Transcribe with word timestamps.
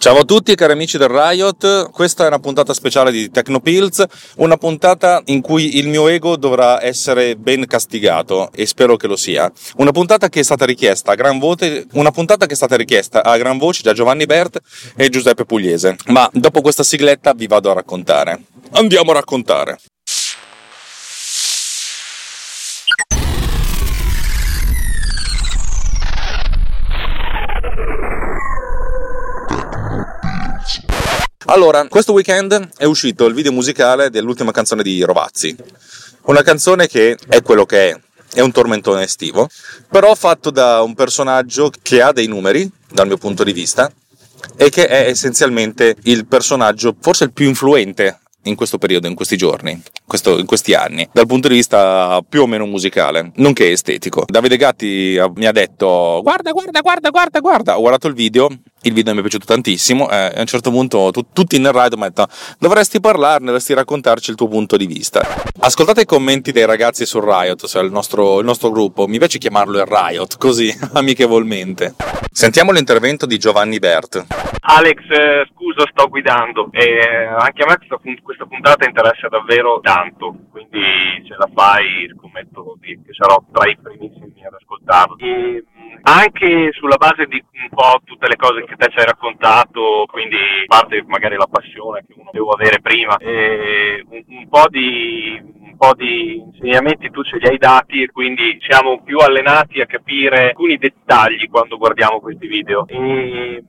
Ciao 0.00 0.16
a 0.16 0.24
tutti 0.24 0.54
cari 0.54 0.72
amici 0.72 0.96
del 0.96 1.10
Riot, 1.10 1.90
questa 1.90 2.24
è 2.24 2.28
una 2.28 2.38
puntata 2.38 2.72
speciale 2.72 3.10
di 3.10 3.30
Tecnopills, 3.30 4.02
una 4.36 4.56
puntata 4.56 5.20
in 5.26 5.42
cui 5.42 5.76
il 5.76 5.88
mio 5.88 6.08
ego 6.08 6.38
dovrà 6.38 6.82
essere 6.82 7.36
ben 7.36 7.66
castigato 7.66 8.50
e 8.54 8.64
spero 8.64 8.96
che 8.96 9.06
lo 9.06 9.16
sia. 9.16 9.52
Una 9.76 9.90
puntata 9.90 10.30
che 10.30 10.40
è 10.40 10.42
stata 10.42 10.64
richiesta 10.64 11.12
a 11.12 11.16
gran 11.16 11.38
voce, 11.38 11.86
una 11.92 12.12
puntata 12.12 12.46
che 12.46 12.54
è 12.54 12.56
stata 12.56 12.76
richiesta 12.76 13.22
a 13.22 13.36
gran 13.36 13.58
voce 13.58 13.82
da 13.82 13.92
Giovanni 13.92 14.24
Bert 14.24 14.58
e 14.96 15.10
Giuseppe 15.10 15.44
Pugliese. 15.44 15.96
Ma 16.06 16.26
dopo 16.32 16.62
questa 16.62 16.82
sigletta 16.82 17.34
vi 17.34 17.46
vado 17.46 17.70
a 17.70 17.74
raccontare. 17.74 18.44
Andiamo 18.70 19.10
a 19.10 19.14
raccontare. 19.14 19.80
Allora, 31.50 31.84
questo 31.88 32.12
weekend 32.12 32.74
è 32.76 32.84
uscito 32.84 33.26
il 33.26 33.34
video 33.34 33.50
musicale 33.50 34.08
dell'ultima 34.08 34.52
canzone 34.52 34.84
di 34.84 35.02
Rovazzi. 35.02 35.56
Una 36.26 36.42
canzone 36.42 36.86
che 36.86 37.18
è 37.26 37.42
quello 37.42 37.66
che 37.66 37.90
è, 37.90 38.00
è 38.34 38.40
un 38.40 38.52
tormentone 38.52 39.02
estivo, 39.02 39.48
però 39.88 40.14
fatto 40.14 40.52
da 40.52 40.80
un 40.82 40.94
personaggio 40.94 41.72
che 41.82 42.02
ha 42.02 42.12
dei 42.12 42.28
numeri, 42.28 42.70
dal 42.88 43.08
mio 43.08 43.16
punto 43.16 43.42
di 43.42 43.52
vista, 43.52 43.90
e 44.54 44.70
che 44.70 44.86
è 44.86 45.08
essenzialmente 45.08 45.96
il 46.04 46.24
personaggio 46.24 46.94
forse 47.00 47.24
il 47.24 47.32
più 47.32 47.48
influente 47.48 48.20
in 48.44 48.54
questo 48.54 48.78
periodo, 48.78 49.06
in 49.06 49.14
questi 49.14 49.36
giorni, 49.36 49.80
questo, 50.06 50.38
in 50.38 50.46
questi 50.46 50.74
anni, 50.74 51.08
dal 51.12 51.26
punto 51.26 51.48
di 51.48 51.54
vista 51.54 52.20
più 52.26 52.42
o 52.42 52.46
meno 52.46 52.66
musicale, 52.66 53.32
nonché 53.36 53.70
estetico. 53.70 54.24
Davide 54.26 54.56
Gatti 54.56 55.20
mi 55.34 55.46
ha 55.46 55.52
detto 55.52 56.20
guarda, 56.22 56.52
guarda, 56.52 56.80
guarda, 56.80 57.10
guarda, 57.10 57.40
guarda, 57.40 57.76
ho 57.76 57.80
guardato 57.80 58.08
il 58.08 58.14
video, 58.14 58.48
il 58.82 58.92
video 58.92 59.12
mi 59.12 59.18
è 59.18 59.22
piaciuto 59.22 59.44
tantissimo 59.46 60.10
e 60.10 60.16
a 60.16 60.40
un 60.40 60.46
certo 60.46 60.70
punto 60.70 61.10
tu, 61.10 61.26
tutti 61.32 61.58
nel 61.58 61.72
ride 61.72 61.96
mi 61.96 62.02
hanno 62.02 62.12
detto 62.14 62.28
dovresti 62.58 63.00
parlarne, 63.00 63.46
dovresti 63.46 63.74
raccontarci 63.74 64.30
il 64.30 64.36
tuo 64.36 64.48
punto 64.48 64.76
di 64.76 64.86
vista. 64.86 65.26
Ascoltate 65.60 66.02
i 66.02 66.06
commenti 66.06 66.52
dei 66.52 66.64
ragazzi 66.64 67.04
sul 67.04 67.22
Riot, 67.22 67.66
cioè 67.66 67.82
il 67.82 67.90
nostro, 67.90 68.38
il 68.38 68.44
nostro 68.44 68.70
gruppo, 68.70 69.06
mi 69.06 69.18
piace 69.18 69.38
chiamarlo 69.38 69.78
il 69.78 69.86
Riot, 69.86 70.38
così 70.38 70.74
amichevolmente. 70.94 71.94
Sentiamo 72.32 72.72
l'intervento 72.72 73.26
di 73.26 73.38
Giovanni 73.38 73.78
Bert. 73.78 74.24
Alex, 74.60 74.98
eh, 75.70 75.72
scusa, 75.72 75.88
sto 75.90 76.08
guidando 76.08 76.68
e 76.72 76.98
anche 77.38 77.62
a 77.62 77.66
me 77.66 77.76
questa, 77.76 77.98
questa 78.22 78.46
puntata 78.46 78.86
interessa 78.86 79.28
davvero 79.28 79.80
tanto, 79.80 80.34
quindi 80.50 80.80
ce 81.26 81.34
la 81.36 81.48
fai, 81.54 82.10
scommetto 82.16 82.76
che 82.80 82.98
sarò 83.10 83.42
tra 83.52 83.68
i 83.70 83.76
primissimi 83.80 84.44
ad 84.44 84.54
ascoltarlo. 84.54 85.16
E, 85.18 85.64
anche 86.02 86.70
sulla 86.72 86.96
base 86.96 87.26
di 87.26 87.42
un 87.62 87.68
po' 87.68 88.00
tutte 88.04 88.26
le 88.26 88.36
cose 88.36 88.64
che 88.64 88.74
te 88.76 88.88
ci 88.90 88.98
hai 88.98 89.04
raccontato, 89.04 90.06
quindi 90.10 90.36
parte 90.66 91.04
magari 91.06 91.36
la 91.36 91.48
passione 91.50 92.04
che 92.06 92.14
uno 92.16 92.30
deve 92.32 92.48
avere 92.54 92.80
prima, 92.80 93.16
un, 93.20 94.24
un, 94.26 94.48
po 94.48 94.64
di, 94.68 95.38
po' 95.76 95.94
di 95.94 96.38
insegnamenti 96.38 97.10
tu 97.10 97.22
ce 97.22 97.38
li 97.38 97.48
hai 97.48 97.58
dati 97.58 98.02
e 98.02 98.10
quindi 98.10 98.58
siamo 98.60 99.02
più 99.02 99.18
allenati 99.18 99.80
a 99.80 99.86
capire 99.86 100.48
alcuni 100.48 100.76
dettagli 100.76 101.48
quando 101.48 101.76
guardiamo 101.76 102.20
questi 102.20 102.46
video. 102.46 102.86
E, 102.86 103.64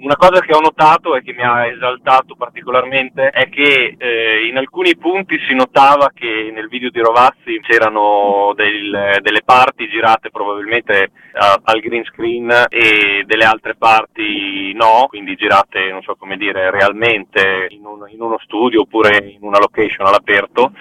una 0.00 0.16
cosa 0.16 0.40
che 0.40 0.54
ho 0.54 0.60
notato 0.60 1.14
e 1.14 1.22
che 1.22 1.32
mi 1.32 1.42
ha 1.42 1.66
esaltato 1.66 2.34
particolarmente 2.34 3.28
è 3.30 3.48
che 3.48 3.96
eh, 3.98 4.46
in 4.46 4.56
alcuni 4.56 4.96
punti 4.96 5.38
si 5.46 5.54
notava 5.54 6.10
che 6.14 6.50
nel 6.52 6.68
video 6.68 6.90
di 6.90 7.00
Rovazzi 7.00 7.60
c'erano 7.60 8.52
del, 8.54 9.18
delle 9.20 9.42
parti 9.44 9.88
girate 9.88 10.30
probabilmente 10.30 11.10
uh, 11.32 11.60
al 11.62 11.80
green 11.80 12.04
screen 12.04 12.50
e 12.68 13.24
delle 13.26 13.44
altre 13.44 13.74
parti 13.76 14.72
no, 14.72 15.06
quindi 15.08 15.36
girate, 15.36 15.90
non 15.90 16.02
so 16.02 16.16
come 16.16 16.36
dire, 16.36 16.70
realmente 16.70 17.66
in, 17.70 17.84
un, 17.84 18.06
in 18.08 18.22
uno 18.22 18.38
studio 18.38 18.82
oppure 18.82 19.18
in 19.18 19.42
una 19.42 19.58
location 19.58 20.06
all'aperto. 20.06 20.72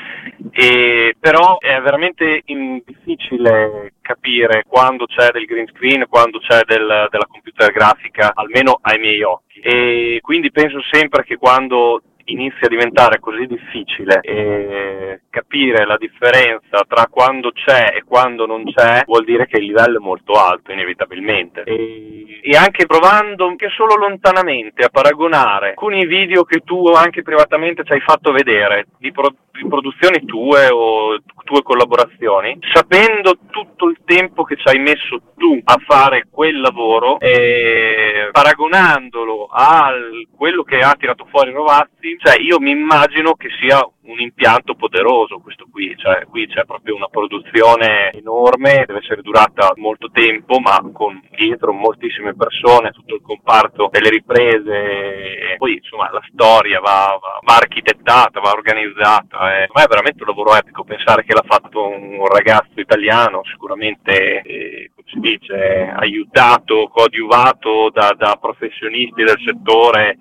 E, 0.51 1.15
però 1.19 1.57
è 1.59 1.79
veramente 1.81 2.41
in, 2.45 2.81
difficile 2.85 3.93
capire 4.01 4.63
quando 4.67 5.05
c'è 5.05 5.29
del 5.31 5.45
green 5.45 5.67
screen, 5.67 6.07
quando 6.09 6.39
c'è 6.39 6.61
del, 6.65 7.07
della 7.09 7.27
computer 7.29 7.71
grafica, 7.71 8.31
almeno 8.33 8.79
ai 8.81 8.99
miei 8.99 9.08
occhi. 9.23 9.59
E 9.59 10.19
quindi 10.21 10.51
penso 10.51 10.79
sempre 10.91 11.23
che 11.23 11.37
quando 11.37 12.01
inizia 12.31 12.67
a 12.67 12.69
diventare 12.69 13.19
così 13.19 13.45
difficile 13.45 14.19
e 14.21 15.21
capire 15.29 15.85
la 15.85 15.97
differenza 15.97 16.85
tra 16.87 17.07
quando 17.09 17.51
c'è 17.51 17.95
e 17.95 18.03
quando 18.03 18.45
non 18.45 18.63
c'è 18.65 19.03
vuol 19.05 19.25
dire 19.25 19.47
che 19.47 19.57
il 19.57 19.65
livello 19.65 19.97
è 19.97 20.01
molto 20.01 20.33
alto 20.33 20.71
inevitabilmente 20.71 21.63
e, 21.63 22.39
e 22.41 22.55
anche 22.55 22.85
provando 22.85 23.47
anche 23.47 23.69
solo 23.69 23.95
lontanamente 23.95 24.83
a 24.83 24.89
paragonare 24.89 25.69
alcuni 25.69 26.05
video 26.05 26.43
che 26.43 26.59
tu 26.59 26.87
anche 26.87 27.21
privatamente 27.21 27.83
ci 27.83 27.93
hai 27.93 28.01
fatto 28.01 28.31
vedere 28.31 28.85
di, 28.97 29.11
pro, 29.11 29.33
di 29.48 29.48
produzioni 29.67 30.25
tue 30.25 30.69
o 30.69 31.17
tue 31.43 31.61
collaborazioni 31.63 32.57
sapendo 32.73 33.37
tutto 33.49 33.89
il 33.89 33.97
tempo 34.05 34.43
che 34.43 34.55
ci 34.55 34.67
hai 34.67 34.79
messo 34.79 35.21
tu 35.35 35.59
a 35.63 35.77
fare 35.85 36.27
quel 36.29 36.59
lavoro 36.59 37.19
e 37.19 38.29
paragonandolo 38.31 39.47
a 39.51 39.91
quello 40.35 40.63
che 40.63 40.79
ha 40.79 40.95
tirato 40.97 41.25
fuori 41.29 41.51
Rovazzi 41.51 42.17
cioè 42.19 42.39
io 42.39 42.59
mi 42.59 42.71
immagino 42.71 43.33
che 43.33 43.49
sia 43.59 43.79
un 44.09 44.19
impianto 44.19 44.75
poderoso 44.75 45.39
questo 45.39 45.67
qui, 45.71 45.95
cioè 45.97 46.25
qui 46.25 46.47
c'è 46.47 46.65
proprio 46.65 46.95
una 46.95 47.07
produzione 47.07 48.11
enorme, 48.11 48.83
deve 48.85 48.99
essere 48.99 49.21
durata 49.21 49.71
molto 49.75 50.09
tempo, 50.11 50.59
ma 50.59 50.79
con 50.91 51.21
dietro 51.35 51.71
moltissime 51.71 52.35
persone, 52.35 52.91
tutto 52.91 53.15
il 53.15 53.21
comparto 53.21 53.89
delle 53.91 54.09
riprese, 54.09 55.55
poi 55.57 55.75
insomma 55.75 56.11
la 56.11 56.21
storia 56.31 56.79
va, 56.79 57.17
va, 57.21 57.39
va 57.41 57.55
architettata, 57.55 58.39
va 58.39 58.51
organizzata, 58.51 59.61
eh. 59.61 59.69
ma 59.73 59.83
è 59.83 59.87
veramente 59.87 60.23
un 60.23 60.29
lavoro 60.29 60.55
epico 60.55 60.83
pensare 60.83 61.23
che 61.23 61.33
l'ha 61.33 61.45
fatto 61.45 61.87
un 61.87 62.25
ragazzo 62.25 62.79
italiano, 62.79 63.41
sicuramente 63.45 64.41
eh, 64.41 64.91
come 64.95 65.07
si 65.11 65.19
dice, 65.19 65.93
aiutato, 65.95 66.87
coadiuvato 66.87 67.89
da, 67.91 68.13
da 68.17 68.37
professionisti 68.39 69.23
del 69.23 69.39
settore 69.45 70.17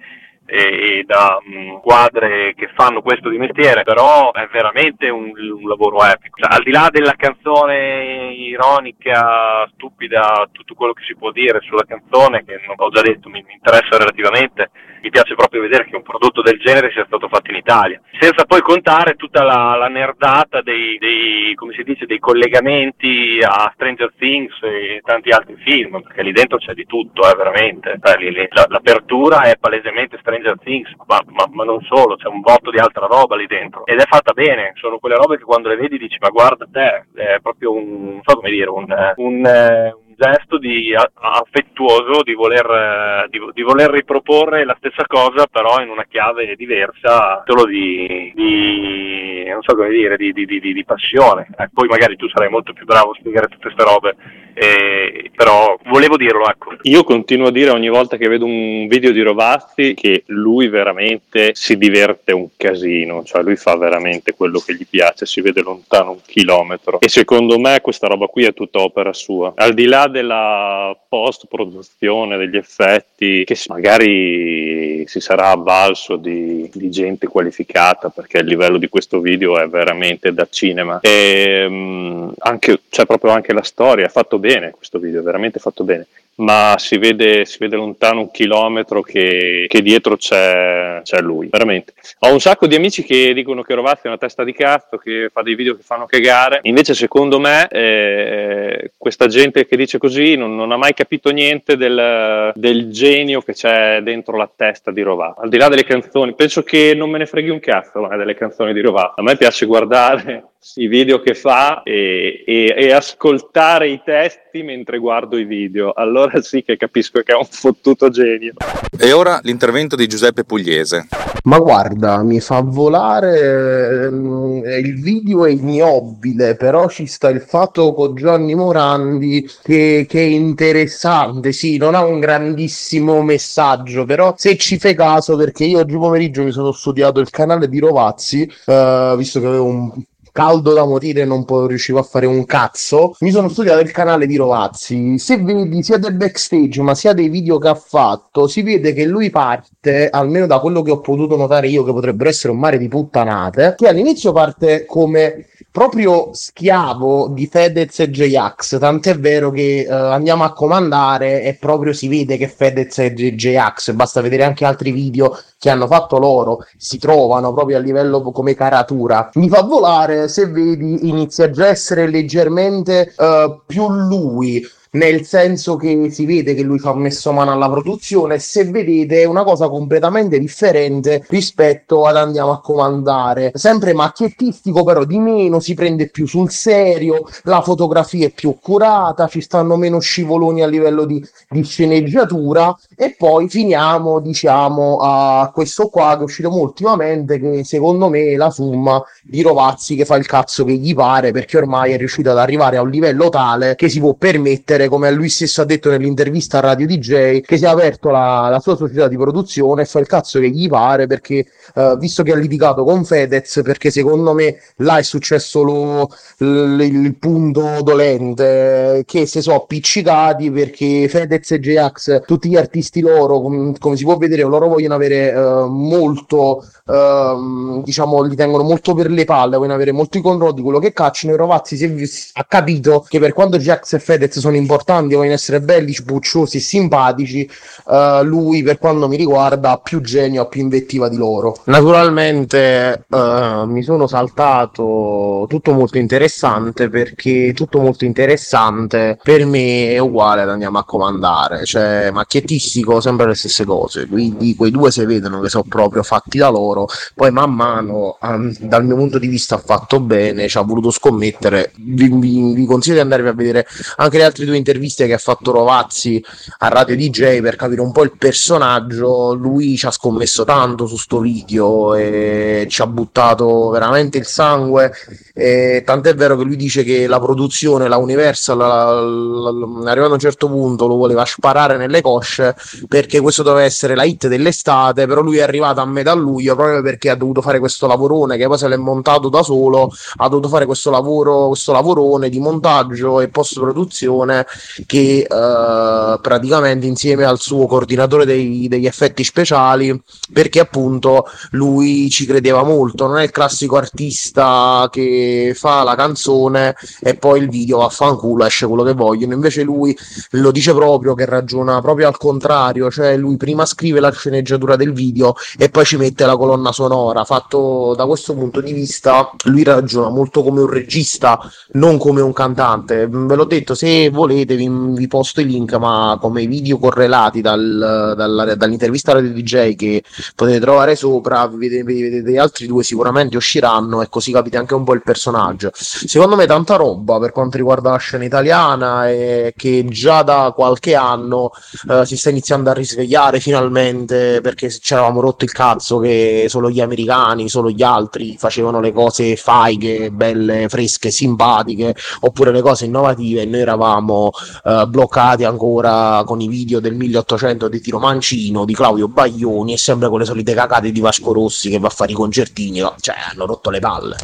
e, 0.51 1.05
da 1.05 1.39
mh, 1.45 1.59
mm, 1.59 1.77
squadre 1.79 2.55
che 2.55 2.71
fanno 2.75 3.03
questo 3.03 3.29
di 3.29 3.37
mestiere, 3.37 3.83
però 3.83 4.33
è 4.33 4.49
veramente 4.51 5.11
un, 5.11 5.31
un 5.37 5.69
lavoro 5.69 6.03
epico. 6.05 6.41
Cioè, 6.41 6.57
al 6.57 6.63
di 6.63 6.71
là 6.71 6.89
della 6.91 7.15
canzone 7.17 8.33
ironica, 8.33 9.69
stupida, 9.75 10.49
tutto 10.51 10.75
quello 10.75 10.95
che 10.95 11.05
si 11.05 11.15
può 11.17 11.33
dire 11.33 11.61
sulla 11.61 11.85
canzone, 11.87 12.45
che 12.47 12.63
non 12.67 12.77
ho 12.79 12.89
già 12.89 13.03
detto 13.03 13.29
mi, 13.29 13.45
mi 13.47 13.53
interessa 13.53 13.99
relativamente, 13.99 14.71
mi 15.03 15.11
piace 15.11 15.35
proprio 15.35 15.61
vedere 15.61 15.85
che 15.85 15.97
un 15.97 16.03
prodotto 16.03 16.43
del 16.43 16.59
genere 16.59 16.91
sia 16.93 17.05
stato 17.07 17.29
fatto 17.29 17.51
in 17.51 17.57
Italia. 17.57 18.01
Senza 18.19 18.45
poi 18.45 18.61
contare 18.61 19.15
tutta 19.15 19.43
la, 19.43 19.77
la 19.77 19.89
nerdata 19.89 20.63
dei, 20.63 20.99
dei, 20.99 21.55
come 21.55 21.73
si 21.75 21.83
dice, 21.83 22.07
dei 22.07 22.19
collegamenti 22.19 23.39
a 23.43 23.71
Stranger 23.75 24.13
Things 24.17 24.55
e 24.63 25.01
tanti 25.05 25.31
altri 25.31 25.57
film, 25.65 26.01
perché 26.03 26.23
lì 26.23 26.33
dentro 26.33 26.59
c'è 26.59 26.75
di 26.75 26.87
tutto, 26.87 27.23
eh, 27.31 27.37
veramente. 27.37 27.99
Eh, 28.03 28.49
l'apertura 28.69 29.43
è 29.43 29.57
palesemente 29.59 30.19
Stranger 30.21 30.59
Things, 30.63 30.93
ma, 31.07 31.21
ma, 31.27 31.47
ma, 31.51 31.65
non 31.65 31.81
solo, 31.83 32.17
c'è 32.17 32.29
un 32.29 32.41
botto 32.41 32.71
di 32.71 32.79
altra 32.79 33.07
roba 33.07 33.37
lì 33.37 33.47
dentro. 33.47 33.87
Ed 33.87 34.01
è 34.01 34.07
fatta 34.07 34.33
bene, 34.33 34.73
sono 34.77 34.99
quelle 34.99 35.17
robe 35.17 35.39
che 35.39 35.45
quando 35.45 35.69
le 35.69 35.77
vedi 35.77 35.99
dici 35.99 36.17
ma 36.21 36.29
guarda 36.29 36.67
te, 36.71 37.07
è 37.15 37.39
proprio 37.41 37.73
un, 37.73 38.05
non 38.13 38.21
so 38.25 38.37
come 38.37 38.51
dire, 38.51 38.69
un, 38.71 38.87
un, 39.17 39.37
un 39.37 40.08
gesto 40.19 40.59
di, 40.59 40.93
affettuoso 40.95 42.23
di 42.25 42.35
voler, 42.35 43.29
di, 43.31 43.39
di 43.55 43.63
voler, 43.63 43.91
riproporre 43.91 44.65
la 44.65 44.75
stessa 44.79 45.05
cosa 45.07 45.47
però 45.47 45.81
in 45.81 45.91
una 45.91 46.05
chiave 46.09 46.57
diversa, 46.57 47.45
solo 47.47 47.65
di, 47.65 48.33
di 48.35 49.45
non 49.49 49.63
so 49.63 49.77
come 49.77 49.91
dire, 49.91 50.17
di, 50.17 50.33
di 50.33 50.85
passione. 50.85 51.47
Eh, 51.57 51.71
poi 51.73 51.87
magari 51.87 52.17
tu 52.17 52.29
sarai 52.29 52.51
molto 52.51 52.73
più 52.73 52.85
bravo 52.85 53.13
a 53.13 53.17
spiegare 53.19 53.47
tutte 53.47 53.71
queste 53.71 53.85
robe 53.85 54.17
eh, 54.61 55.31
però 55.37 55.79
volevo 55.85 56.17
dirlo, 56.17 56.49
ecco. 56.49 56.73
Io 56.83 57.05
continuo 57.05 57.47
a 57.47 57.53
dire 57.53 57.71
ogni 57.71 57.89
volta 57.89 58.17
che 58.17 58.27
vedo 58.29 58.45
un 58.45 58.89
video 58.89 59.13
di 59.13 59.23
Rovazzi 59.23 59.95
che 59.95 60.25
lui 60.27 60.67
veramente 60.67 61.51
si 61.55 61.79
diverte 61.79 62.33
un 62.33 62.49
casino, 62.57 63.23
cioè 63.23 63.43
lui 63.43 63.55
fa 63.55 63.77
veramente 63.77 64.35
quello 64.35 64.59
che 64.59 64.75
gli 64.75 64.85
piace, 64.89 65.27
si 65.27 65.41
vede 65.41 65.63
lontano 65.63 66.11
un 66.11 66.21
chilometro 66.27 66.99
e 66.99 67.09
secondo 67.09 67.61
me 67.61 67.81
questa 67.81 68.09
roba 68.09 68.27
qui 68.27 68.47
è 68.47 68.53
tutta 68.53 68.81
opera 68.81 69.13
sua. 69.13 69.53
Al 69.55 69.75
di 69.75 69.85
là 69.85 70.08
della 70.09 70.97
post 71.09 71.47
produzione, 71.49 72.37
degli 72.37 72.57
effetti, 72.57 73.45
che 73.45 73.57
magari 73.69 75.07
si 75.07 75.21
sarà 75.21 75.51
avvalso 75.51 76.17
di, 76.17 76.71
di 76.73 76.91
gente 76.91 77.27
qualificata 77.27 78.09
perché 78.09 78.39
il 78.39 78.47
livello 78.47 78.79
di 78.79 78.89
questo 78.89 79.21
video 79.21 79.59
è 79.59 79.69
veramente 79.69 80.33
da 80.33 80.47
cinema 80.51 81.01
e 81.01 81.65
um, 81.67 82.33
anche, 82.39 82.81
c'è 82.89 83.07
proprio 83.07 83.33
anche 83.33 83.53
la 83.53 83.63
storia, 83.63 84.07
è 84.07 84.11
fatto 84.11 84.39
bene 84.39 84.71
questo 84.71 84.99
video, 84.99 85.23
veramente 85.23 85.59
fatto 85.59 85.85
bene. 85.85 86.07
Ma 86.39 86.77
si 86.79 86.99
vede, 86.99 87.45
si 87.45 87.59
vede 87.59 87.77
lontano 87.77 88.21
un 88.21 88.31
chilometro 88.31 89.03
che, 89.03 89.67
che 89.69 89.83
dietro 89.83 90.17
c'è, 90.17 91.01
c'è, 91.03 91.21
lui, 91.21 91.49
veramente. 91.51 91.95
Ho 92.21 92.33
un 92.33 92.41
sacco 92.41 92.67
di 92.67 92.75
amici 92.75 93.03
che 93.03 93.33
dicono 93.33 93.63
che 93.63 93.75
Rovazzi 93.75 94.03
è 94.05 94.09
una 94.09 94.19
testa 94.19 94.45
di 94.45 94.53
cazzo, 94.53 94.99
che 94.99 95.31
fa 95.33 95.43
dei 95.43 95.55
video 95.55 95.77
che 95.77 95.83
fanno 95.83 96.07
cagare, 96.07 96.61
invece 96.63 96.95
secondo 96.95 97.41
me 97.41 97.69
eh, 97.69 98.93
questa 98.97 99.27
gente 99.27 99.67
che 99.67 99.77
dice 99.77 99.99
così 99.99 100.37
non, 100.37 100.55
non 100.55 100.71
ha 100.71 100.77
mai 100.77 100.95
capito 100.95 101.31
niente 101.31 101.77
del, 101.77 102.53
del, 102.55 102.91
genio 102.91 103.43
che 103.43 103.53
c'è 103.53 104.01
dentro 104.03 104.37
la 104.37 104.51
testa 104.55 104.91
di 104.93 105.03
Rovazzi. 105.03 105.41
Al 105.41 105.49
di 105.49 105.57
là 105.57 105.69
delle 105.69 105.85
canzoni, 105.85 106.35
penso 106.35 106.63
che 106.63 106.95
non 106.95 107.11
me 107.11 107.19
ne 107.19 107.27
freghi 107.27 107.51
un 107.51 107.61
cazzo 107.61 108.01
ma 108.01 108.17
delle 108.17 108.35
canzoni 108.35 108.73
di 108.73 108.81
Rovazzi. 108.81 109.15
A 109.17 109.23
me 109.23 109.37
piace 109.37 109.67
guardare 109.67 110.45
i 110.75 110.89
video 110.89 111.21
che 111.21 111.35
fa 111.35 111.83
e, 111.83 112.43
e, 112.45 112.75
e, 112.77 112.93
ascoltare 112.93 113.89
i 113.89 114.03
testi 114.05 114.63
mentre 114.63 114.99
guardo 114.99 115.39
i 115.39 115.45
video. 115.45 115.93
Allora 115.93 116.43
sì 116.43 116.63
che 116.63 116.77
capisco 116.77 117.23
che 117.23 117.33
è 117.33 117.37
un 117.37 117.47
fottuto 117.49 118.11
genio. 118.11 118.55
E 118.99 119.13
ora 119.13 119.39
l'intervento 119.43 119.95
di 119.95 120.07
Giuseppe 120.07 120.45
Pugliese. 120.45 121.07
Ma 121.45 121.59
guarda, 121.59 122.23
mi 122.23 122.41
fa 122.41 122.61
volare. 122.61 124.07
Eh, 124.07 124.79
il 124.81 125.01
video 125.01 125.47
è 125.47 125.51
ignobile, 125.51 126.57
però 126.57 126.89
ci 126.89 127.07
sta 127.07 127.29
il 127.29 127.41
fatto 127.41 127.95
con 127.95 128.15
Gianni 128.17 128.55
Morandi 128.55 129.49
che, 129.63 130.07
che, 130.09 130.21
è 130.21 130.25
interessante. 130.25 131.53
Sì, 131.53 131.77
non 131.77 131.95
ha 131.95 132.05
un 132.05 132.19
grandissimo 132.19 133.23
messaggio, 133.23 134.05
però 134.05 134.35
se 134.37 134.57
ci 134.57 134.79
fai 134.79 134.95
caso, 134.95 135.37
perché 135.37 135.65
io 135.65 135.79
oggi 135.79 135.97
pomeriggio 135.97 136.43
mi 136.43 136.53
sono 136.53 136.73
studiato 136.73 137.21
il 137.21 137.31
canale 137.31 137.69
di 137.69 137.79
Rovazzi, 137.79 138.51
eh, 138.67 139.15
visto 139.17 139.41
che 139.41 139.47
avevo 139.47 139.65
un 139.65 139.93
caldo 140.33 140.73
da 140.73 140.85
morire 140.85 141.25
non 141.25 141.45
riuscivo 141.67 141.99
a 141.99 142.03
fare 142.03 142.27
un 142.27 142.45
cazzo. 142.45 143.15
Mi 143.21 143.31
sono 143.31 143.49
studiato 143.49 143.81
il 143.81 143.91
canale 143.91 144.27
di 144.27 144.37
Rovazzi. 144.37 145.19
Se 145.19 145.37
vedi 145.39 145.83
sia 145.83 145.99
del 145.99 146.15
backstage 146.15 146.83
ma 146.83 146.95
sia 146.95 147.13
dei 147.13 147.29
video 147.29 147.59
che 147.59 147.69
ha 147.69 147.75
fatto, 147.75 148.47
si 148.47 148.63
vede 148.63 148.93
che 148.93 149.05
lui 149.05 149.31
parte, 149.31 150.09
almeno 150.09 150.47
da 150.47 150.59
quello 150.59 150.83
che 150.83 150.91
ho 150.91 151.01
potuto 151.01 151.37
notare 151.37 151.69
io, 151.69 151.85
che 151.85 151.93
potrebbero 151.93 152.29
essere 152.29 152.53
un 152.53 152.59
mare 152.59 152.79
di 152.79 152.89
puttanate, 152.89 153.75
che 153.77 153.89
all'inizio 153.89 154.33
parte 154.33 154.85
come 154.85 155.47
proprio 155.71 156.31
schiavo 156.33 157.29
di 157.29 157.47
Fedez 157.47 158.01
e 158.01 158.11
J-Ax, 158.11 158.79
tant'è 158.79 159.17
vero 159.19 159.51
che 159.51 159.87
uh, 159.89 159.93
andiamo 159.93 160.43
a 160.45 160.53
comandare 160.53 161.43
e 161.43 161.55
proprio 161.55 161.93
si 161.93 162.09
vede 162.09 162.37
che 162.37 162.49
Fedez 162.49 162.99
e 162.99 163.15
J-Ax, 163.15 163.93
basta 163.93 164.21
vedere 164.21 164.45
anche 164.45 164.65
altri 164.65 164.91
video 164.91 165.39
che 165.59 165.71
hanno 165.71 165.87
fatto 165.89 166.19
loro, 166.19 166.65
si 166.77 166.99
trovano 166.99 167.53
proprio 167.53 167.79
a 167.79 167.81
livello 167.81 168.23
come 168.23 168.55
caratura. 168.55 169.31
Mi 169.35 169.49
fa 169.49 169.63
volare, 169.63 170.29
se 170.29 170.47
vedi, 170.47 171.09
inizia 171.09 171.51
già 171.51 171.65
a 171.65 171.69
essere 171.69 172.07
leggermente 172.07 173.13
uh, 173.17 173.63
più 173.67 173.89
lui, 173.89 174.65
nel 174.93 175.25
senso 175.25 175.77
che 175.77 176.11
si 176.11 176.27
vede 176.27 176.55
che 176.55 176.63
lui 176.63 176.79
fa 176.79 176.95
messo 176.95 177.33
mano 177.33 177.53
alla 177.53 177.69
produzione 177.69 178.39
se 178.39 178.65
vedete 178.65 179.23
è 179.23 179.25
una 179.25 179.45
cosa 179.45 179.69
completamente 179.69 180.39
differente 180.39 181.25
rispetto 181.29 182.05
ad 182.05 182.17
andiamo 182.17 182.53
a 182.53 182.61
comandare. 182.61 183.53
Sempre 183.55 183.93
macchiettistico 183.93 184.85
però 184.85 185.05
di 185.05 185.19
meno 185.19 185.61
si 185.61 185.75
prende 185.75 186.09
più 186.09 186.27
sul 186.27 186.51
serio 186.51 187.27
la 187.45 187.63
fotografia 187.63 188.27
è 188.27 188.31
più 188.31 188.57
curata 188.61 189.27
ci 189.27 189.41
stanno 189.41 189.77
meno 189.77 190.01
scivoloni 190.01 190.63
a 190.63 190.67
livello 190.67 191.05
di, 191.05 191.25
di 191.49 191.63
sceneggiatura 191.63 192.77
e 192.97 193.15
poi 193.17 193.49
finiamo 193.49 194.21
diciamo 194.21 194.99
a 195.01 195.51
questo 195.53 195.89
qua 195.89 196.15
che 196.15 196.21
è 196.21 196.25
uscito 196.25 196.55
ultimamente 196.55 197.39
che 197.39 197.65
secondo 197.65 198.09
me 198.09 198.33
è 198.33 198.37
la 198.37 198.51
summa 198.51 199.03
di 199.23 199.43
Rovazzi 199.43 199.95
che 199.97 200.05
fa 200.05 200.17
il 200.17 200.27
cazzo 200.27 200.65
che 200.65 200.73
gli 200.73 200.95
pare 200.95 201.33
perché 201.33 201.59
ormai 201.59 201.93
è 201.93 201.97
riuscito 201.97 202.31
ad 202.31 202.39
arrivare 202.39 202.77
a 202.77 202.83
un 202.83 202.91
livello 202.91 203.29
tale 203.29 203.75
che 203.75 203.89
si 203.89 204.01
può 204.01 204.15
permettere 204.15 204.78
dire, 204.79 204.89
come 204.89 205.11
lui 205.11 205.29
stesso 205.29 205.61
ha 205.61 205.65
detto 205.65 205.91
nell'intervista 205.91 206.59
a 206.59 206.61
Radio 206.61 206.87
DJ, 206.87 207.41
che 207.41 207.57
si 207.57 207.65
è 207.65 207.69
aperto 207.69 208.11
la, 208.11 208.49
la 208.49 208.61
sua 208.61 208.77
società 208.77 209.09
di 209.09 209.17
produzione 209.17 209.83
e 209.83 209.85
fa 209.85 209.99
il 209.99 210.07
cazzo 210.07 210.39
che 210.39 210.49
gli 210.51 210.69
pare 210.69 211.07
perché, 211.07 211.47
uh, 211.75 211.97
visto 211.99 212.23
che 212.23 212.33
ha 212.33 212.37
litigato 212.37 212.85
con 212.85 213.05
Fedez, 213.05 213.61
perché 213.63 213.91
secondo 213.91 214.33
me 214.35 214.61
là 214.77 214.99
è 214.99 215.03
successo 215.03 215.63
lo, 215.63 216.11
l, 216.39 216.81
il 216.81 217.17
punto 217.17 217.83
dolente, 217.83 219.03
che 219.07 219.27
si 219.27 219.43
sono 219.43 219.57
appiccicati 219.57 220.51
perché 220.51 221.09
Fedez 221.09 221.51
e 221.53 221.61
J-Ax, 221.61 222.23
tutti 222.25 222.49
gli 222.49 222.57
artisti 222.57 223.01
loro, 223.01 223.41
com- 223.41 223.77
come 223.79 223.97
si 223.97 224.05
può 224.05 224.17
vedere, 224.17 224.43
loro 224.43 224.69
vogliono 224.69 224.95
avere 224.95 225.33
uh, 225.35 225.67
molto, 225.67 226.65
uh, 226.87 227.83
diciamo, 227.83 228.23
li 228.23 228.37
tengono 228.37 228.63
molto 228.63 228.95
per 228.95 229.11
le 229.11 229.25
palle, 229.25 229.57
vogliono 229.57 229.75
avere 229.75 229.93
molto 229.93 230.19
i 230.19 230.21
controlli 230.21 230.55
di 230.55 230.63
quello 230.63 230.79
che 230.79 230.93
cacciano. 230.93 231.35
E 231.35 231.37
Rovazzi 231.37 231.77
si 231.77 231.85
è, 231.85 232.41
ha 232.41 232.45
capito 232.45 233.05
che 233.09 233.19
per 233.19 233.33
quanto 233.33 233.59
J-Ax 233.59 233.95
e 233.95 233.99
Fedez 233.99 234.39
sono 234.39 234.57
importanti, 234.57 235.15
vogliono 235.15 235.35
essere 235.35 235.61
belli, 235.61 235.97
pucciosi, 236.05 236.61
simpatici. 236.61 237.49
Uh, 237.87 238.23
lui, 238.23 238.63
per 238.63 238.79
quanto 238.79 239.09
mi 239.09 239.17
riguarda, 239.17 239.73
ha 239.73 239.79
più 239.79 240.01
genio, 240.01 240.43
ha 240.43 240.47
più 240.47 240.63
invettiva 240.63 241.09
di 241.09 241.17
loro. 241.17 241.57
Naturalmente 241.65 243.05
uh, 243.09 243.65
mi 243.65 243.83
sono 243.83 244.07
saltato 244.07 245.45
tutto 245.49 245.73
molto 245.73 245.99
interessante 245.99 246.89
perché 246.89 247.53
tutto 247.55 247.81
molto 247.81 248.05
interessante 248.07 249.19
per 249.23 249.45
me 249.45 249.91
è 249.91 249.99
uguale 249.99 250.43
ad 250.43 250.49
andiamo 250.49 250.79
a 250.79 250.85
comandare, 250.85 251.67
cioè 251.67 252.11
macchiettistico, 252.11 253.01
sempre 253.01 253.27
le 253.27 253.35
stesse 253.35 253.65
cose. 253.65 254.07
Quindi 254.07 254.55
quei 254.57 254.71
due 254.71 254.91
si 254.91 255.05
vedono 255.05 255.41
che 255.41 255.51
sono 255.51 255.65
proprio 255.69 256.03
fatti 256.03 256.39
da 256.39 256.49
loro. 256.49 256.87
Poi 257.15 257.31
man 257.31 257.53
mano, 257.53 258.17
um, 258.21 258.55
dal 258.61 258.85
mio 258.85 258.97
punto 258.97 259.19
di 259.19 259.27
vista, 259.27 259.57
ha 259.57 259.59
fatto 259.59 260.01
bene, 260.01 260.49
ci 260.49 260.57
ha 260.57 260.63
voluto 260.63 260.91
scommettere. 260.91 261.73
Vi, 261.77 262.09
vi, 262.09 262.55
vi 262.55 262.65
consiglio 262.65 262.95
di 262.97 263.01
andarvi 263.03 263.29
a 263.29 263.35
vedere 263.35 263.67
anche 263.97 264.17
le 264.17 264.25
altre 264.25 264.47
due 264.47 264.57
interviste 264.57 265.07
che 265.07 265.13
ha 265.13 265.19
fatto 265.19 265.53
Rovazzi 265.53 266.25
a 266.59 266.69
Radio 266.69 266.97
DJ 266.97 267.41
per 267.41 267.57
capire 267.57 267.81
un 267.83 267.93
po' 267.93 268.05
il 268.05 268.17
personaggio, 268.17 269.35
lui 269.35 269.77
ci 269.77 269.87
ha 269.87 269.91
scommesso 269.91 270.45
tanto 270.45 270.87
su 270.87 270.97
sto 270.97 271.21
video 271.21 271.48
e 271.57 272.67
ci 272.69 272.83
ha 272.83 272.87
buttato 272.87 273.69
veramente 273.71 274.19
il 274.19 274.27
sangue. 274.27 274.93
E 275.35 275.83
tant'è 275.87 276.15
vero 276.15 276.37
che 276.37 276.43
lui 276.45 276.57
dice 276.57 276.83
che 276.83 277.07
la 277.07 277.21
produzione, 277.21 277.89
la 277.89 277.97
Universal, 277.97 278.57
la, 278.57 279.01
la, 279.01 279.91
arrivato 279.91 280.11
a 280.11 280.15
un 280.15 280.21
certo 280.21 280.49
punto 280.49 280.87
lo 280.87 280.97
voleva 280.97 281.25
sparare 281.25 281.77
nelle 281.77 282.01
cosce 282.01 282.57
perché 282.89 283.21
questo 283.21 283.43
doveva 283.43 283.65
essere 283.65 283.95
la 283.95 284.05
hit 284.05 284.27
dell'estate, 284.27 285.07
però 285.07 285.21
lui 285.21 285.39
è 285.39 285.43
arrivato 285.43 285.81
a 285.81 285.85
metà 285.85 286.13
luglio 286.15 286.57
proprio 286.57 286.83
perché 286.83 287.11
ha 287.11 287.15
dovuto 287.15 287.41
fare 287.41 287.59
questo 287.59 287.87
lavorone 287.87 288.37
che 288.37 288.47
poi 288.47 288.59
se 288.59 288.69
l'è 288.69 288.77
montato 288.77 289.29
da 289.29 289.43
solo, 289.43 289.91
ha 290.17 290.29
dovuto 290.29 290.49
fare 290.49 290.67
questo 290.67 290.91
lavoro, 290.91 291.49
questo 291.49 291.73
lavorone 291.73 292.29
di 292.29 292.41
montaggio 292.41 293.21
e 293.21 293.29
post 293.29 293.59
produzione 293.59 294.47
che 294.87 295.27
uh, 295.29 296.21
praticamente 296.21 296.87
insieme 296.87 297.25
al 297.25 297.39
suo 297.39 297.67
coordinatore 297.67 298.25
dei, 298.25 298.67
degli 298.69 298.87
effetti 298.87 299.25
speciali, 299.25 300.01
perché 300.33 300.61
appunto 300.61 301.27
lui 301.51 302.09
ci 302.11 302.27
credeva 302.27 302.63
molto, 302.63 303.07
non 303.07 303.19
è 303.19 303.25
il 303.25 303.31
classico 303.31 303.77
artista 303.77 304.89
che 304.91 305.53
fa 305.55 305.83
la 305.83 305.95
canzone 305.95 306.75
e 307.01 307.15
poi 307.15 307.41
il 307.41 307.49
video 307.49 307.79
vaffanculo 307.79 308.45
esce 308.45 308.67
quello 308.67 308.83
che 308.83 308.95
vogliono, 308.95 309.35
invece 309.35 309.63
lui 309.63 309.97
lo 310.33 310.51
dice 310.51 310.75
proprio 310.75 311.15
che 311.15 311.25
ragiona 311.25 311.81
proprio 311.81 312.09
al 312.09 312.17
contrario, 312.17 312.91
cioè 312.91 313.17
lui 313.17 313.37
prima 313.37 313.65
scrive 313.67 314.01
la 314.01 314.11
sceneggiatura 314.11 314.77
del 314.77 314.93
video 314.93 315.35
e 315.57 315.69
poi 315.69 315.85
ci 315.85 315.97
mette 315.97 316.27
la 316.27 316.37
colonna 316.37 316.73
sonora, 316.73 317.25
fatto 317.25 317.95
da 317.97 318.07
questo 318.07 318.35
punto 318.35 318.61
di 318.61 318.73
vista 318.73 319.31
lui 319.45 319.63
ragiona 319.63 320.09
molto 320.09 320.43
come 320.43 320.61
un 320.61 320.69
regista, 320.69 321.39
non 321.73 321.99
come 321.99 322.21
un 322.21 322.33
cantante, 322.33 323.07
ve 323.09 323.35
l'ho 323.35 323.45
detto, 323.45 323.75
se 323.75 324.11
volete 324.11 324.57
vi, 324.57 324.69
vi 324.69 325.07
posto 325.07 325.41
i 325.41 325.47
link, 325.47 325.75
ma 325.75 326.19
come 326.21 326.47
video 326.47 326.79
correlati 326.79 327.41
dal, 327.41 328.15
dal, 328.17 328.55
dall'intervista 328.57 329.13
radio 329.13 329.33
DJ 329.33 329.75
che 329.75 330.03
potete 330.35 330.61
trovare 330.61 330.97
sopra, 330.97 331.28
vedete, 331.29 331.83
vi 331.85 332.03
vedete 332.03 332.39
altri 332.39 332.67
due 332.67 332.83
sicuramente 332.83 333.37
usciranno 333.37 334.03
e 334.03 334.09
così 334.09 334.33
capite 334.33 334.57
anche 334.57 334.75
un 334.75 334.85
po' 334.85 334.95
il 334.95 335.03
personaggio. 335.03 335.71
Secondo 335.75 336.37
me 336.37 336.47
tanta 336.47 336.77
roba 336.77 337.19
per 337.19 337.33
quanto 337.33 337.57
riguarda 337.57 337.91
la 337.91 337.99
scena 337.99 338.25
italiana 338.25 339.09
e 339.09 339.53
che 339.57 339.85
già 339.89 340.23
da 340.23 340.53
qualche 340.55 340.95
anno 340.95 341.51
eh, 341.89 342.05
si 342.07 342.17
sta 342.17 342.31
iniziando 342.31 342.71
a 342.71 342.73
risvegliare 342.73 343.41
finalmente 343.41 344.41
perché 344.41 344.71
ci 344.71 344.93
eravamo 344.93 345.21
rotto 345.21 345.45
il 345.45 345.53
cazzo 345.53 345.99
che 345.99 346.47
solo 346.49 346.71
gli 346.71 346.81
americani, 346.81 347.49
solo 347.49 347.71
gli 347.71 347.83
altri 347.83 348.37
facevano 348.39 348.81
le 348.81 348.93
cose 348.93 349.37
faighe, 349.37 350.11
belle, 350.11 350.69
fresche, 350.69 351.11
simpatiche 351.11 351.95
oppure 352.21 352.53
le 352.53 352.63
cose 352.63 352.87
innovative 352.87 353.43
e 353.43 353.47
noi 353.47 353.61
eravamo 353.61 354.31
eh, 354.65 354.87
bloccati 354.87 355.45
ancora 355.45 356.23
con 356.25 356.41
i 356.41 356.49
video 356.49 356.81
del 356.81 356.95
1800 356.95 357.69
di 357.69 357.81
Tiro 357.81 357.99
Mancino, 357.99 358.65
di 358.65 358.75
Claudio 358.75 359.09
Baglioni 359.09 359.73
e 359.73 359.79
sempre 359.79 360.09
con 360.09 360.21
le 360.21 360.25
solite 360.25 360.55
cacate 360.55 360.91
di 360.91 361.01
Vasco 361.01 361.18
Rossi 361.23 361.71
che 361.71 361.79
va 361.79 361.89
a 361.89 361.91
fare 361.91 362.13
i 362.13 362.15
concertini, 362.15 362.81
cioè 363.01 363.17
hanno 363.31 363.47
rotto 363.47 363.71
le 363.71 363.81
palle. 363.81 364.17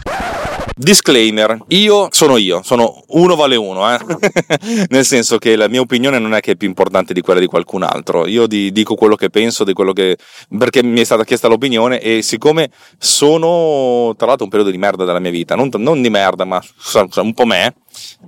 Disclaimer, 0.77 1.67
io 1.69 2.09
sono 2.11 2.37
io, 2.37 2.61
sono 2.65 3.05
uno 3.09 3.37
vale 3.37 3.55
uno, 3.55 3.95
eh? 3.95 3.99
nel 4.91 5.05
senso 5.05 5.39
che 5.39 5.55
la 5.55 5.69
mia 5.69 5.81
opinione 5.81 6.19
non 6.19 6.35
è 6.35 6.41
che 6.41 6.53
è 6.53 6.57
più 6.57 6.67
importante 6.67 7.15
di 7.15 7.21
quella 7.21 7.39
di 7.39 7.47
qualcun 7.47 7.85
altro, 7.85 8.27
io 8.27 8.49
di, 8.49 8.73
dico 8.73 8.97
quello 8.97 9.15
che 9.15 9.31
penso, 9.31 9.63
di 9.63 9.73
quello 9.73 9.93
che, 9.93 10.17
perché 10.59 10.83
mi 10.83 11.01
è 11.01 11.05
stata 11.05 11.23
chiesta 11.23 11.47
l'opinione 11.47 12.01
e 12.01 12.23
siccome 12.23 12.71
sono 12.99 14.15
tra 14.17 14.27
l'altro 14.27 14.45
un 14.45 14.51
periodo 14.51 14.73
di 14.73 14.79
merda 14.79 15.05
della 15.05 15.21
mia 15.21 15.31
vita, 15.31 15.55
non, 15.55 15.69
non 15.77 16.03
di 16.03 16.11
merda 16.11 16.45
ma 16.45 16.61
un 17.17 17.35
po' 17.35 17.47
me, 17.47 17.75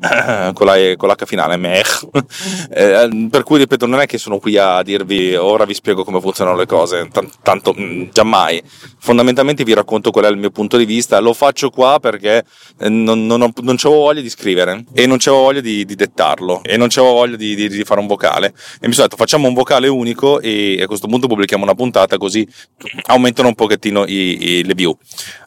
con, 0.53 0.67
la, 0.67 0.97
con 0.97 1.09
l'H 1.09 1.25
finale, 1.27 1.57
mech. 1.57 2.07
eh, 2.71 3.29
per 3.31 3.43
cui 3.43 3.59
ripeto, 3.59 3.87
non 3.87 4.01
è 4.01 4.07
che 4.07 4.19
sono 4.19 4.39
qui 4.39 4.57
a 4.57 4.83
dirvi 4.83 5.35
ora 5.35 5.65
vi 5.65 5.75
spiego 5.75 6.05
come 6.05 6.21
funzionano 6.21 6.57
le 6.57 6.67
cose, 6.67 7.09
T- 7.11 7.29
tanto 7.43 7.75
mm, 7.79 8.09
giammai. 8.13 8.63
Fondamentalmente 8.99 9.65
vi 9.65 9.75
racconto 9.75 10.11
qual 10.11 10.25
è 10.25 10.29
il 10.29 10.37
mio 10.37 10.51
punto 10.51 10.77
di 10.77 10.85
vista, 10.85 11.19
lo 11.21 11.33
faccio 11.33 11.71
qua 11.71 11.99
perché 12.01 12.45
eh, 12.79 12.89
non, 12.89 13.27
non, 13.27 13.43
ho, 13.43 13.53
non 13.61 13.77
avevo 13.79 14.01
voglia 14.01 14.21
di 14.21 14.31
scrivere 14.31 14.85
e 14.93 15.07
non 15.07 15.19
avevo 15.21 15.43
voglia 15.43 15.61
di, 15.61 15.85
di, 15.85 15.95
dettarlo 15.95 16.63
e 16.63 16.77
non 16.77 16.89
avevo 16.91 17.13
voglia 17.13 17.37
di, 17.37 17.55
di, 17.55 17.69
di, 17.69 17.85
fare 17.85 18.01
un 18.01 18.07
vocale. 18.07 18.55
E 18.81 18.87
mi 18.87 18.93
sono 18.93 19.07
detto 19.07 19.17
facciamo 19.17 19.49
un 19.49 19.55
vocale 19.55 19.89
unico 19.89 20.41
e 20.41 20.81
a 20.83 20.87
questo 20.87 21.07
punto 21.07 21.27
pubblichiamo 21.27 21.63
una 21.63 21.75
puntata 21.75 22.19
così 22.19 22.47
aumentano 23.07 23.49
un 23.49 23.55
pochettino 23.55 24.05
i, 24.07 24.59
i, 24.59 24.65
le 24.65 24.75
view. 24.75 24.97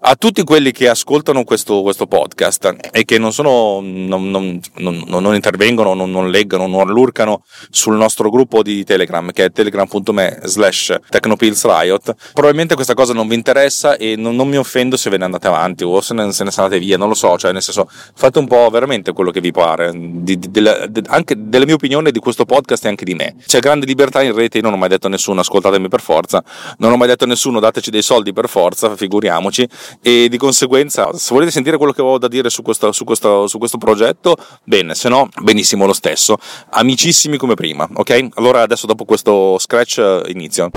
A 0.02 0.16
tutti 0.16 0.44
quelli 0.44 0.72
che 0.72 0.88
ascoltano 0.90 1.44
questo, 1.44 1.82
questo 1.82 2.08
podcast 2.08 2.78
e 2.92 3.06
che 3.06 3.18
non 3.18 3.34
sono... 3.34 3.80
Non, 4.10 4.32
non, 4.32 4.60
non, 4.78 5.04
non 5.08 5.36
intervengono, 5.36 5.94
non, 5.94 6.32
leggono, 6.32 6.66
non 6.66 6.88
lurcano 6.88 7.44
sul 7.70 7.96
nostro 7.96 8.32
gruppo 8.32 8.64
di 8.64 8.84
Telegram 8.84 9.32
che 9.32 9.46
è 9.46 9.52
telegram.me 9.52 10.40
slash 10.46 10.96
technopillsriot, 11.08 12.16
probabilmente 12.34 12.74
questa 12.74 12.96
cosa 12.96 13.14
non 13.14 13.28
vi 13.28 13.36
interessa 13.36 13.98
e 13.98 14.16
non, 14.16 14.36
mi 14.36 14.58
offendo 14.58 14.98
se 14.98 15.12
ve 15.12 15.18
ne 15.18 15.26
andate 15.26 15.46
avanti 15.46 15.84
o 15.84 16.02
se 16.02 16.16
ne, 16.16 16.32
se 16.32 16.44
ne 16.44 16.50
andate 16.56 16.80
via, 16.80 16.98
non 16.98 17.08
lo 17.08 17.14
so, 17.14 17.38
cioè 17.38 17.52
nel 17.52 17.62
senso 17.62 17.88
fate 18.16 18.40
un 18.40 18.48
po' 18.48 18.68
veramente 18.72 19.14
quello 19.14 19.30
che 19.30 19.42
vi 19.42 19.52
pare, 19.52 19.92
di, 19.94 20.40
di, 20.40 20.50
della, 20.50 20.88
de, 20.88 21.04
anche 21.08 21.36
della 21.38 21.66
mia 21.66 21.76
opinione 21.76 22.10
di 22.12 22.20
questo 22.20 22.46
podcast 22.46 22.86
e 22.86 22.88
anche 22.88 23.06
di 23.06 23.14
me. 23.14 23.36
C'è 23.46 23.60
grande 23.60 23.86
libertà 23.86 24.24
in 24.24 24.34
rete, 24.34 24.58
io 24.58 24.64
non 24.64 24.74
ho 24.74 24.78
mai 24.78 24.90
detto 24.90 25.06
a 25.06 25.10
nessuno 25.12 25.42
ascoltatemi 25.42 25.88
per 25.88 26.02
forza, 26.02 26.44
non 26.80 26.92
ho 26.92 26.98
mai 26.98 27.10
detto 27.10 27.26
a 27.26 27.28
nessuno 27.28 27.60
dateci 27.60 27.92
dei 27.92 28.02
soldi 28.02 28.34
per 28.34 28.50
forza, 28.50 28.96
figuriamoci, 28.96 29.68
e 30.02 30.28
di 30.30 30.38
conseguenza 30.38 31.14
se 31.14 31.32
volete 31.32 31.52
sentire 31.52 31.78
quello 31.78 31.92
che 31.92 32.02
ho 32.02 32.18
da 32.18 32.28
dire 32.28 32.50
su 32.50 32.64
questo, 32.64 32.92
su 32.92 33.04
questo, 33.04 33.46
su 33.46 33.60
questo 33.60 33.78
progetto 33.78 33.99
fatto, 34.06 34.38
bene, 34.64 34.96
se 34.96 35.10
no, 35.10 35.30
benissimo 35.42 35.86
lo 35.86 35.94
stesso. 35.94 36.38
Amicissimi 36.72 37.38
come 37.38 37.56
prima, 37.56 37.88
ok? 37.92 38.30
Allora 38.36 38.62
adesso 38.62 38.86
dopo 38.86 39.06
questo 39.06 39.58
scratch 39.60 39.98
eh, 39.98 40.24
inizio. 40.28 40.70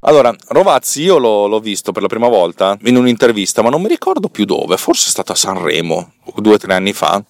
Allora, 0.00 0.34
Rovazzi 0.48 1.02
io 1.02 1.18
l'ho, 1.18 1.46
l'ho, 1.46 1.60
visto 1.60 1.92
per 1.92 2.02
la 2.02 2.08
prima 2.08 2.28
volta 2.28 2.76
in 2.84 2.96
un'intervista, 2.96 3.62
ma 3.62 3.70
non 3.70 3.82
mi 3.82 3.88
ricordo 3.88 4.28
più 4.28 4.44
dove, 4.44 4.76
forse 4.76 5.08
è 5.08 5.10
stato 5.10 5.32
a 5.32 5.34
Sanremo, 5.34 6.12
due 6.36 6.54
o 6.54 6.58
tre 6.58 6.74
anni 6.74 6.92
fa. 6.92 7.22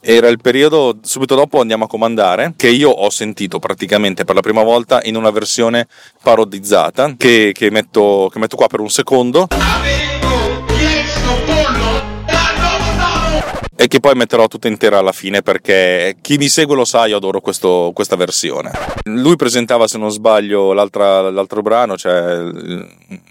Era 0.00 0.28
il 0.28 0.40
periodo 0.40 0.98
subito 1.02 1.34
dopo 1.34 1.60
Andiamo 1.60 1.84
a 1.84 1.88
comandare, 1.88 2.54
che 2.56 2.68
io 2.68 2.88
ho 2.90 3.10
sentito 3.10 3.58
praticamente 3.58 4.24
per 4.24 4.34
la 4.34 4.40
prima 4.40 4.62
volta 4.62 5.00
in 5.04 5.16
una 5.16 5.30
versione 5.30 5.86
parodizzata, 6.22 7.14
che, 7.16 7.52
che, 7.52 7.70
metto, 7.70 8.30
che 8.32 8.38
metto 8.38 8.56
qua 8.56 8.66
per 8.66 8.80
un 8.80 8.88
secondo. 8.88 9.46
E 13.80 13.88
che 13.88 13.98
poi 13.98 14.14
metterò 14.14 14.46
tutta 14.46 14.68
intera 14.68 14.98
alla 14.98 15.10
fine 15.10 15.40
perché 15.40 16.16
chi 16.20 16.36
mi 16.36 16.50
segue 16.50 16.76
lo 16.76 16.84
sa, 16.84 17.06
io 17.06 17.16
adoro 17.16 17.40
questo, 17.40 17.92
questa 17.94 18.14
versione. 18.14 18.72
Lui 19.04 19.36
presentava, 19.36 19.88
se 19.88 19.96
non 19.96 20.10
sbaglio, 20.10 20.74
l'altro 20.74 21.62
brano, 21.62 21.96
cioè 21.96 22.42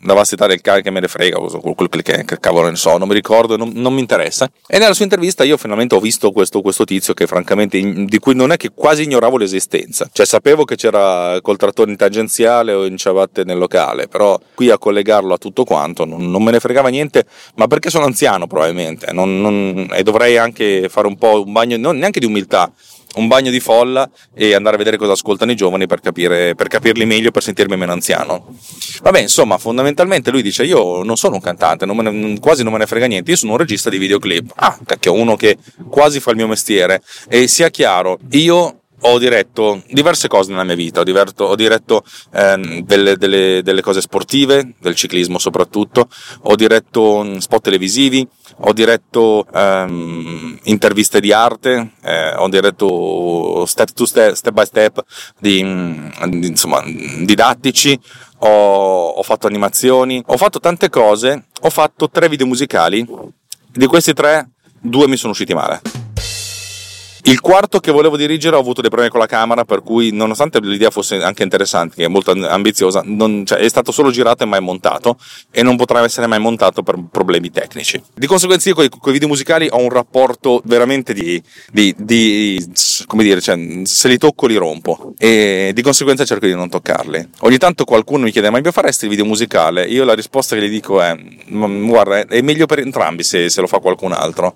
La 0.01 0.13
vastità 0.15 0.47
del 0.47 0.59
cane 0.61 0.81
che 0.81 0.89
me 0.89 1.01
ne 1.01 1.07
frega, 1.07 1.37
quel 1.37 2.01
che, 2.01 2.25
che 2.25 2.39
cavolo 2.39 2.67
ne 2.67 2.77
so, 2.77 2.97
non 2.97 3.07
mi 3.07 3.13
ricordo, 3.13 3.57
non, 3.57 3.73
non, 3.75 3.93
mi 3.93 3.99
interessa. 3.99 4.49
E 4.65 4.79
nella 4.79 4.95
sua 4.95 5.03
intervista 5.03 5.43
io 5.43 5.55
finalmente 5.55 5.93
ho 5.93 5.99
visto 5.99 6.31
questo, 6.31 6.61
questo 6.61 6.83
tizio 6.83 7.13
che 7.13 7.27
francamente, 7.27 7.79
di 7.79 8.17
cui 8.17 8.33
non 8.33 8.51
è 8.51 8.57
che 8.57 8.71
quasi 8.73 9.03
ignoravo 9.03 9.37
l'esistenza. 9.37 10.09
Cioè 10.11 10.25
sapevo 10.25 10.65
che 10.65 10.75
c'era 10.75 11.37
col 11.43 11.57
trattore 11.57 11.91
in 11.91 11.97
tangenziale 11.97 12.73
o 12.73 12.87
in 12.87 12.97
ciabatte 12.97 13.43
nel 13.43 13.59
locale, 13.59 14.07
però 14.07 14.39
qui 14.55 14.71
a 14.71 14.79
collegarlo 14.79 15.35
a 15.35 15.37
tutto 15.37 15.63
quanto 15.63 16.05
non, 16.05 16.31
non 16.31 16.41
me 16.41 16.49
ne 16.49 16.59
fregava 16.59 16.89
niente, 16.89 17.25
ma 17.53 17.67
perché 17.67 17.91
sono 17.91 18.05
anziano 18.05 18.47
probabilmente, 18.47 19.11
non, 19.11 19.87
e 19.93 20.01
dovrei 20.01 20.37
anche 20.39 20.89
fare 20.89 21.07
un 21.07 21.17
po' 21.17 21.43
un 21.43 21.51
bagno, 21.51 21.77
non 21.77 21.97
neanche 21.97 22.19
di 22.19 22.25
umiltà, 22.25 22.71
un 23.15 23.27
bagno 23.27 23.49
di 23.49 23.59
folla 23.59 24.09
e 24.33 24.53
andare 24.53 24.75
a 24.75 24.77
vedere 24.77 24.97
cosa 24.97 25.13
ascoltano 25.13 25.51
i 25.51 25.55
giovani 25.55 25.87
per, 25.87 25.99
capire, 25.99 26.55
per 26.55 26.67
capirli 26.67 27.05
meglio, 27.05 27.31
per 27.31 27.43
sentirmi 27.43 27.75
meno 27.75 27.91
anziano. 27.91 28.55
Vabbè, 29.01 29.19
insomma, 29.19 29.57
fondamentalmente 29.57 30.31
lui 30.31 30.41
dice: 30.41 30.63
Io 30.63 31.03
non 31.03 31.17
sono 31.17 31.35
un 31.35 31.41
cantante, 31.41 31.85
non 31.85 31.97
ne, 31.97 32.39
quasi 32.39 32.63
non 32.63 32.73
me 32.73 32.79
ne 32.79 32.85
frega 32.85 33.07
niente, 33.07 33.31
io 33.31 33.37
sono 33.37 33.53
un 33.53 33.57
regista 33.57 33.89
di 33.89 33.97
videoclip. 33.97 34.51
Ah, 34.55 34.77
cacchio, 34.85 35.13
uno 35.13 35.35
che 35.35 35.57
quasi 35.89 36.19
fa 36.19 36.31
il 36.31 36.37
mio 36.37 36.47
mestiere. 36.47 37.01
E 37.27 37.47
sia 37.47 37.69
chiaro, 37.69 38.19
io 38.31 38.79
ho 39.01 39.17
diretto 39.17 39.81
diverse 39.89 40.27
cose 40.27 40.51
nella 40.51 40.63
mia 40.63 40.75
vita, 40.75 40.99
ho, 40.99 41.03
diverto, 41.03 41.45
ho 41.45 41.55
diretto 41.55 42.03
ehm, 42.33 42.81
delle, 42.81 43.15
delle, 43.15 43.61
delle, 43.63 43.81
cose 43.81 44.01
sportive, 44.01 44.73
del 44.79 44.95
ciclismo 44.95 45.37
soprattutto, 45.37 46.09
ho 46.43 46.55
diretto 46.55 47.39
spot 47.39 47.63
televisivi, 47.63 48.27
ho 48.61 48.73
diretto 48.73 49.45
ehm, 49.53 50.59
interviste 50.63 51.19
di 51.19 51.31
arte, 51.31 51.91
eh, 52.01 52.35
ho 52.35 52.49
diretto 52.49 53.65
step, 53.65 53.91
to 53.93 54.05
step, 54.05 54.33
step 54.33 54.53
by 54.53 54.65
step 54.65 55.03
di, 55.37 55.61
di 56.27 56.47
insomma, 56.47 56.81
didattici, 56.85 57.99
ho, 58.39 59.07
ho 59.09 59.23
fatto 59.23 59.47
animazioni, 59.47 60.21
ho 60.25 60.37
fatto 60.37 60.59
tante 60.59 60.89
cose, 60.89 61.45
ho 61.61 61.69
fatto 61.69 62.09
tre 62.09 62.27
video 62.27 62.47
musicali, 62.47 63.05
di 63.71 63.85
questi 63.85 64.13
tre 64.13 64.49
due 64.79 65.07
mi 65.07 65.17
sono 65.17 65.31
usciti 65.31 65.53
male. 65.53 65.81
Il 67.23 67.41
quarto 67.41 67.79
che 67.79 67.91
volevo 67.91 68.15
dirigere 68.15 68.55
ho 68.55 68.59
avuto 68.59 68.81
dei 68.81 68.89
problemi 68.89 69.11
con 69.11 69.19
la 69.19 69.27
camera, 69.27 69.65
per 69.65 69.81
cui 69.83 70.11
nonostante 70.11 70.59
l'idea 70.61 70.89
fosse 70.89 71.21
anche 71.21 71.43
interessante, 71.43 71.95
che 71.95 72.05
è 72.05 72.07
molto 72.07 72.31
ambiziosa, 72.31 73.01
non, 73.03 73.45
cioè, 73.45 73.59
è 73.59 73.67
stato 73.67 73.91
solo 73.91 74.09
girato 74.09 74.43
e 74.43 74.45
mai 74.45 74.61
montato 74.61 75.17
e 75.51 75.61
non 75.61 75.75
potrà 75.75 76.03
essere 76.03 76.27
mai 76.27 76.39
montato 76.39 76.81
per 76.81 76.95
problemi 77.11 77.51
tecnici. 77.51 78.01
Di 78.13 78.25
conseguenza 78.25 78.69
io 78.69 78.75
con 78.75 78.85
i 78.85 79.11
video 79.11 79.27
musicali 79.27 79.67
ho 79.69 79.79
un 79.79 79.89
rapporto 79.89 80.61
veramente 80.65 81.13
di, 81.13 81.41
di, 81.71 81.93
di 81.97 82.71
come 83.05 83.23
dire, 83.23 83.41
cioè, 83.41 83.57
se 83.83 84.07
li 84.07 84.17
tocco 84.17 84.47
li 84.47 84.55
rompo 84.55 85.13
e 85.17 85.71
di 85.73 85.81
conseguenza 85.81 86.23
cerco 86.23 86.45
di 86.45 86.55
non 86.55 86.69
toccarli. 86.69 87.29
Ogni 87.39 87.57
tanto 87.57 87.83
qualcuno 87.83 88.23
mi 88.23 88.31
chiede 88.31 88.49
ma 88.49 88.59
mi 88.59 88.71
faresti 88.71 89.05
il 89.05 89.09
video 89.09 89.25
musicale? 89.25 89.85
Io 89.85 90.05
la 90.05 90.13
risposta 90.13 90.55
che 90.55 90.61
gli 90.61 90.69
dico 90.69 91.01
è 91.01 91.15
guarda 91.49 92.25
è 92.27 92.41
meglio 92.41 92.65
per 92.65 92.79
entrambi 92.79 93.23
se, 93.23 93.49
se 93.49 93.61
lo 93.61 93.67
fa 93.67 93.79
qualcun 93.79 94.13
altro 94.13 94.55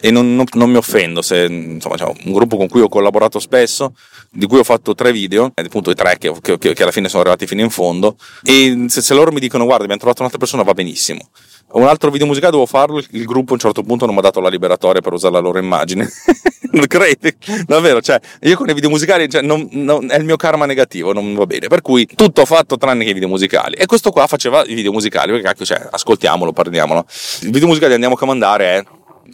e 0.00 0.10
non, 0.10 0.34
non, 0.36 0.46
non 0.52 0.70
mi 0.70 0.76
offendo 0.76 1.22
se 1.22 1.44
insomma 1.44 1.96
c'è 1.98 2.04
un 2.24 2.32
gruppo 2.32 2.56
con 2.56 2.68
cui 2.68 2.80
ho 2.80 2.88
collaborato 2.88 3.38
spesso 3.38 3.94
di 4.30 4.46
cui 4.46 4.58
ho 4.58 4.64
fatto 4.64 4.94
tre 4.94 5.12
video 5.12 5.50
appunto 5.54 5.90
i 5.90 5.94
tre 5.94 6.16
che, 6.18 6.32
che, 6.40 6.58
che 6.58 6.82
alla 6.82 6.92
fine 6.92 7.08
sono 7.08 7.22
arrivati 7.22 7.46
fino 7.46 7.60
in 7.60 7.70
fondo 7.70 8.16
e 8.42 8.86
se, 8.88 9.02
se 9.02 9.14
loro 9.14 9.32
mi 9.32 9.40
dicono 9.40 9.64
guarda 9.64 9.82
abbiamo 9.82 10.00
trovato 10.00 10.20
un'altra 10.20 10.40
persona 10.40 10.62
va 10.62 10.72
benissimo 10.72 11.28
un 11.70 11.84
altro 11.84 12.10
video 12.10 12.26
musicale 12.26 12.52
dovevo 12.52 12.68
farlo, 12.68 13.02
il 13.10 13.24
gruppo 13.24 13.50
a 13.50 13.54
un 13.54 13.60
certo 13.60 13.82
punto 13.82 14.06
non 14.06 14.14
mi 14.14 14.20
ha 14.20 14.22
dato 14.22 14.40
la 14.40 14.48
liberatoria 14.48 15.02
per 15.02 15.12
usare 15.12 15.34
la 15.34 15.40
loro 15.40 15.58
immagine. 15.58 16.08
non 16.72 16.86
credi? 16.86 17.36
Davvero, 17.66 18.00
cioè, 18.00 18.18
io 18.40 18.56
con 18.56 18.70
i 18.70 18.72
video 18.72 18.88
musicali 18.88 19.28
cioè, 19.28 19.42
non, 19.42 19.68
non, 19.72 20.10
è 20.10 20.16
il 20.16 20.24
mio 20.24 20.36
karma 20.36 20.64
negativo, 20.64 21.12
non 21.12 21.34
va 21.34 21.44
bene. 21.44 21.66
Per 21.68 21.82
cui 21.82 22.06
tutto 22.06 22.40
ho 22.40 22.46
fatto 22.46 22.78
tranne 22.78 23.04
che 23.04 23.10
i 23.10 23.12
video 23.12 23.28
musicali. 23.28 23.74
E 23.74 23.84
questo 23.84 24.10
qua 24.10 24.26
faceva 24.26 24.64
i 24.64 24.72
video 24.72 24.92
musicali, 24.92 25.30
perché 25.30 25.46
cacchio, 25.46 25.66
cioè, 25.66 25.88
ascoltiamolo, 25.90 26.52
parliamolo. 26.52 27.04
Il 27.42 27.50
video 27.50 27.66
musicale 27.68 27.92
Andiamo 27.92 28.14
a 28.14 28.18
comandare 28.18 28.64
è 28.64 28.84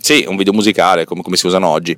sì, 0.01 0.25
un 0.27 0.37
video 0.37 0.53
musicale 0.53 1.05
come, 1.05 1.23
come 1.23 1.37
si 1.37 1.47
usano 1.47 1.69
oggi. 1.69 1.97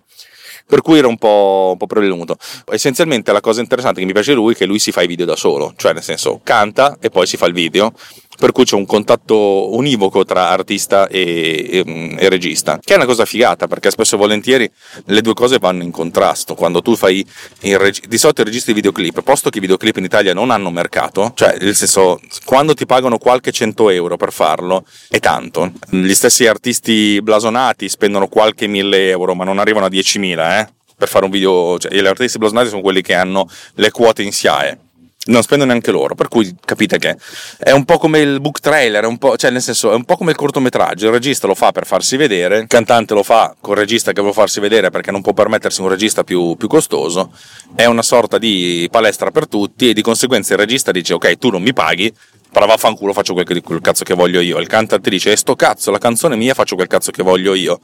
Per 0.68 0.82
cui 0.82 0.98
era 0.98 1.06
un 1.06 1.16
po', 1.16 1.70
un 1.72 1.76
po' 1.76 1.86
prevenuto. 1.86 2.36
Essenzialmente 2.70 3.32
la 3.32 3.40
cosa 3.40 3.60
interessante 3.60 4.00
che 4.00 4.06
mi 4.06 4.12
piace 4.12 4.30
di 4.32 4.36
lui 4.36 4.54
è 4.54 4.56
che 4.56 4.66
lui 4.66 4.78
si 4.78 4.90
fa 4.92 5.02
i 5.02 5.06
video 5.06 5.26
da 5.26 5.36
solo, 5.36 5.74
cioè 5.76 5.92
nel 5.92 6.02
senso 6.02 6.40
canta 6.42 6.96
e 7.00 7.10
poi 7.10 7.26
si 7.26 7.36
fa 7.36 7.46
il 7.46 7.52
video 7.52 7.92
per 8.38 8.52
cui 8.52 8.64
c'è 8.64 8.76
un 8.76 8.86
contatto 8.86 9.74
univoco 9.74 10.24
tra 10.24 10.50
artista 10.50 11.08
e, 11.08 11.68
e, 11.84 12.16
e, 12.18 12.28
regista, 12.28 12.78
che 12.82 12.92
è 12.92 12.96
una 12.96 13.06
cosa 13.06 13.24
figata 13.24 13.66
perché 13.66 13.90
spesso 13.90 14.14
e 14.14 14.18
volentieri 14.18 14.70
le 15.06 15.20
due 15.22 15.34
cose 15.34 15.58
vanno 15.58 15.82
in 15.82 15.90
contrasto. 15.90 16.54
Quando 16.54 16.82
tu 16.82 16.94
fai 16.94 17.26
reg- 17.60 18.06
di 18.06 18.18
solito 18.18 18.42
i 18.42 18.44
registi 18.44 18.68
di 18.68 18.74
videoclip, 18.74 19.22
posto 19.22 19.50
che 19.50 19.58
i 19.58 19.60
videoclip 19.60 19.96
in 19.96 20.04
Italia 20.04 20.34
non 20.34 20.50
hanno 20.50 20.70
mercato, 20.70 21.32
cioè 21.34 21.56
nel 21.60 21.74
senso 21.74 22.20
quando 22.44 22.74
ti 22.74 22.86
pagano 22.86 23.18
qualche 23.18 23.50
100 23.50 23.90
euro 23.90 24.16
per 24.16 24.32
farlo 24.32 24.84
è 25.08 25.18
tanto. 25.18 25.72
Gli 25.88 26.14
stessi 26.14 26.46
artisti 26.46 27.20
blasonati 27.22 27.88
spendono 27.88 28.28
qualche 28.28 28.66
1000 28.66 29.08
euro, 29.08 29.34
ma 29.34 29.44
non 29.44 29.58
arrivano 29.58 29.86
a 29.86 29.90
10.000, 29.90 30.55
eh? 30.55 30.55
Per 30.98 31.08
fare 31.08 31.24
un 31.24 31.30
video, 31.30 31.78
cioè, 31.78 31.92
gli 31.92 32.06
artisti 32.06 32.38
blasonati 32.38 32.68
sono 32.68 32.80
quelli 32.80 33.02
che 33.02 33.14
hanno 33.14 33.48
le 33.74 33.90
quote 33.90 34.22
in 34.22 34.32
SIAE 34.32 34.78
non 35.26 35.42
spendono 35.42 35.70
neanche 35.70 35.90
loro, 35.90 36.14
per 36.14 36.28
cui 36.28 36.54
capite 36.64 36.98
che 36.98 37.16
è 37.58 37.70
un 37.70 37.84
po' 37.84 37.98
come 37.98 38.20
il 38.20 38.40
book 38.40 38.60
trailer, 38.60 39.04
è 39.04 39.06
un 39.06 39.18
po', 39.18 39.36
cioè 39.36 39.50
nel 39.50 39.62
senso 39.62 39.92
è 39.92 39.94
un 39.94 40.04
po' 40.04 40.16
come 40.16 40.30
il 40.30 40.36
cortometraggio, 40.36 41.06
il 41.06 41.12
regista 41.12 41.46
lo 41.46 41.54
fa 41.54 41.72
per 41.72 41.86
farsi 41.86 42.16
vedere, 42.16 42.58
il 42.58 42.66
cantante 42.66 43.14
lo 43.14 43.22
fa 43.22 43.54
col 43.60 43.76
regista 43.76 44.12
che 44.12 44.20
vuole 44.20 44.34
farsi 44.34 44.60
vedere 44.60 44.90
perché 44.90 45.10
non 45.10 45.22
può 45.22 45.32
permettersi 45.32 45.80
un 45.80 45.88
regista 45.88 46.22
più, 46.24 46.54
più 46.56 46.68
costoso, 46.68 47.32
è 47.74 47.86
una 47.86 48.02
sorta 48.02 48.38
di 48.38 48.88
palestra 48.90 49.30
per 49.30 49.48
tutti 49.48 49.90
e 49.90 49.94
di 49.94 50.02
conseguenza 50.02 50.52
il 50.52 50.60
regista 50.60 50.92
dice 50.92 51.14
ok 51.14 51.38
tu 51.38 51.50
non 51.50 51.62
mi 51.62 51.72
paghi, 51.72 52.12
però 52.52 52.66
vaffanculo 52.66 53.12
faccio 53.12 53.34
quel, 53.34 53.62
quel 53.62 53.80
cazzo 53.80 54.04
che 54.04 54.14
voglio 54.14 54.40
io, 54.40 54.58
il 54.58 54.68
cantante 54.68 55.10
dice 55.10 55.32
e 55.32 55.36
sto 55.36 55.56
cazzo 55.56 55.90
la 55.90 55.98
canzone 55.98 56.36
mia 56.36 56.54
faccio 56.54 56.76
quel 56.76 56.86
cazzo 56.86 57.10
che 57.10 57.22
voglio 57.22 57.54
io. 57.54 57.80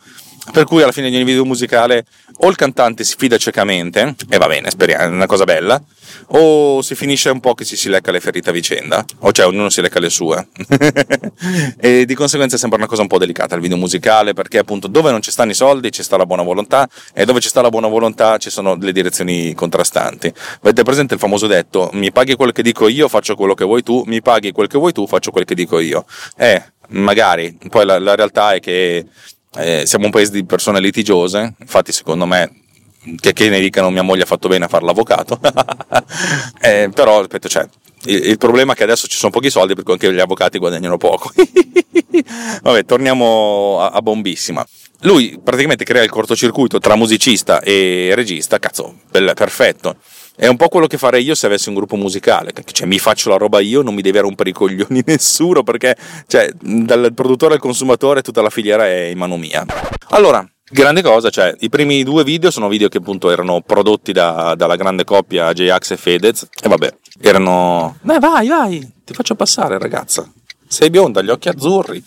Per 0.50 0.64
cui 0.64 0.82
alla 0.82 0.90
fine 0.90 1.08
di 1.08 1.14
ogni 1.14 1.24
video 1.24 1.44
musicale 1.44 2.04
o 2.38 2.48
il 2.48 2.56
cantante 2.56 3.04
si 3.04 3.14
fida 3.16 3.36
ciecamente, 3.36 4.16
e 4.28 4.38
va 4.38 4.48
bene, 4.48 4.70
speriamo, 4.70 5.04
è 5.04 5.06
una 5.06 5.26
cosa 5.26 5.44
bella, 5.44 5.80
o 6.28 6.82
si 6.82 6.96
finisce 6.96 7.30
un 7.30 7.38
po' 7.38 7.54
che 7.54 7.64
ci 7.64 7.76
si 7.76 7.88
lecca 7.88 8.10
le 8.10 8.18
ferite 8.18 8.50
a 8.50 8.52
vicenda, 8.52 9.04
o 9.20 9.30
cioè 9.30 9.46
ognuno 9.46 9.70
si 9.70 9.80
lecca 9.80 10.00
le 10.00 10.10
sue. 10.10 10.48
e 11.78 12.04
di 12.04 12.14
conseguenza 12.14 12.56
è 12.56 12.58
sempre 12.58 12.78
una 12.78 12.88
cosa 12.88 13.02
un 13.02 13.08
po' 13.08 13.18
delicata 13.18 13.54
il 13.54 13.60
video 13.60 13.76
musicale, 13.76 14.32
perché 14.32 14.58
appunto 14.58 14.88
dove 14.88 15.12
non 15.12 15.22
ci 15.22 15.30
stanno 15.30 15.52
i 15.52 15.54
soldi 15.54 15.92
ci 15.92 16.02
sta 16.02 16.16
la 16.16 16.26
buona 16.26 16.42
volontà 16.42 16.88
e 17.14 17.24
dove 17.24 17.38
ci 17.38 17.48
sta 17.48 17.60
la 17.60 17.68
buona 17.68 17.86
volontà 17.86 18.36
ci 18.38 18.50
sono 18.50 18.74
le 18.74 18.92
direzioni 18.92 19.54
contrastanti. 19.54 20.32
Avete 20.62 20.82
presente 20.82 21.14
il 21.14 21.20
famoso 21.20 21.46
detto, 21.46 21.88
mi 21.92 22.10
paghi 22.10 22.34
quel 22.34 22.50
che 22.50 22.62
dico 22.62 22.88
io, 22.88 23.06
faccio 23.08 23.36
quello 23.36 23.54
che 23.54 23.64
vuoi 23.64 23.84
tu, 23.84 24.02
mi 24.06 24.20
paghi 24.20 24.50
quel 24.50 24.66
che 24.66 24.78
vuoi 24.78 24.92
tu, 24.92 25.06
faccio 25.06 25.30
quel 25.30 25.44
che 25.44 25.54
dico 25.54 25.78
io. 25.78 26.04
Eh, 26.36 26.60
magari, 26.88 27.56
poi 27.68 27.86
la, 27.86 28.00
la 28.00 28.16
realtà 28.16 28.54
è 28.54 28.60
che 28.60 29.06
eh, 29.56 29.84
siamo 29.86 30.06
un 30.06 30.10
paese 30.10 30.32
di 30.32 30.44
persone 30.44 30.80
litigiose, 30.80 31.54
infatti 31.58 31.92
secondo 31.92 32.26
me 32.26 32.62
che, 33.20 33.32
che 33.32 33.48
ne 33.48 33.60
dicano 33.60 33.90
mia 33.90 34.02
moglie 34.02 34.22
ha 34.22 34.26
fatto 34.26 34.48
bene 34.48 34.64
a 34.64 34.68
fare 34.68 34.84
l'avvocato, 34.84 35.38
eh, 36.60 36.90
però 36.94 37.22
ripeto, 37.22 37.48
cioè, 37.48 37.68
il, 38.04 38.26
il, 38.28 38.38
problema 38.38 38.72
è 38.72 38.76
che 38.76 38.84
adesso 38.84 39.06
ci 39.06 39.16
sono 39.16 39.30
pochi 39.30 39.50
soldi 39.50 39.74
perché 39.74 39.92
anche 39.92 40.12
gli 40.12 40.20
avvocati 40.20 40.58
guadagnano 40.58 40.96
poco. 40.96 41.32
Vabbè, 42.62 42.84
torniamo 42.84 43.78
a, 43.80 43.90
a 43.90 44.02
bombissima. 44.02 44.66
Lui 45.00 45.38
praticamente 45.42 45.84
crea 45.84 46.02
il 46.02 46.10
cortocircuito 46.10 46.78
tra 46.78 46.96
musicista 46.96 47.60
e 47.60 48.12
regista, 48.14 48.58
cazzo, 48.58 49.00
bella, 49.10 49.34
perfetto. 49.34 49.96
È 50.34 50.46
un 50.46 50.56
po' 50.56 50.68
quello 50.68 50.86
che 50.86 50.96
farei 50.96 51.22
io 51.22 51.34
se 51.34 51.46
avessi 51.46 51.68
un 51.68 51.74
gruppo 51.74 51.96
musicale, 51.96 52.52
cioè 52.72 52.86
mi 52.86 52.98
faccio 52.98 53.28
la 53.28 53.36
roba 53.36 53.60
io, 53.60 53.82
non 53.82 53.94
mi 53.94 54.00
deve 54.00 54.20
rompere 54.20 54.50
i 54.50 54.52
coglioni 54.52 55.02
nessuno, 55.06 55.62
perché 55.62 55.96
cioè, 56.26 56.50
dal 56.58 57.12
produttore 57.14 57.54
al 57.54 57.60
consumatore 57.60 58.22
tutta 58.22 58.40
la 58.40 58.48
filiera 58.48 58.86
è 58.86 59.04
in 59.04 59.18
mano 59.18 59.36
mia. 59.36 59.64
Allora, 60.08 60.46
grande 60.70 61.02
cosa, 61.02 61.28
cioè 61.28 61.54
i 61.60 61.68
primi 61.68 62.02
due 62.02 62.24
video 62.24 62.50
sono 62.50 62.68
video 62.68 62.88
che 62.88 62.98
appunto 62.98 63.30
erano 63.30 63.60
prodotti 63.60 64.12
da, 64.12 64.54
dalla 64.56 64.76
grande 64.76 65.04
coppia 65.04 65.52
J-Ax 65.52 65.90
e 65.90 65.96
Fedez, 65.98 66.48
e 66.62 66.68
vabbè, 66.68 66.94
erano... 67.20 67.98
Dai, 68.00 68.18
vai, 68.18 68.48
vai, 68.48 68.92
ti 69.04 69.12
faccio 69.12 69.34
passare 69.34 69.78
ragazza. 69.78 70.26
Sei 70.66 70.88
bionda, 70.88 71.20
gli 71.20 71.28
occhi 71.28 71.50
azzurri. 71.50 72.02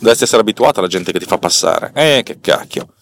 Dovresti 0.00 0.24
essere 0.24 0.40
abituata 0.40 0.80
alla 0.80 0.88
gente 0.88 1.12
che 1.12 1.20
ti 1.20 1.26
fa 1.26 1.38
passare. 1.38 1.92
Eh, 1.94 2.22
che 2.24 2.40
cacchio. 2.40 2.94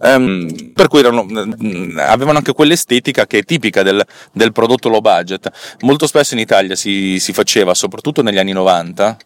Um, 0.00 0.72
per 0.72 0.88
cui 0.88 1.00
erano, 1.00 1.24
mm, 1.24 1.98
avevano 1.98 2.38
anche 2.38 2.52
quell'estetica 2.52 3.26
che 3.26 3.38
è 3.38 3.44
tipica 3.44 3.82
del, 3.82 4.04
del, 4.32 4.52
prodotto 4.52 4.88
low 4.88 5.00
budget. 5.00 5.50
Molto 5.80 6.06
spesso 6.06 6.34
in 6.34 6.40
Italia 6.40 6.74
si, 6.74 7.18
si, 7.18 7.32
faceva, 7.32 7.74
soprattutto 7.74 8.22
negli 8.22 8.38
anni 8.38 8.52
90, 8.52 9.16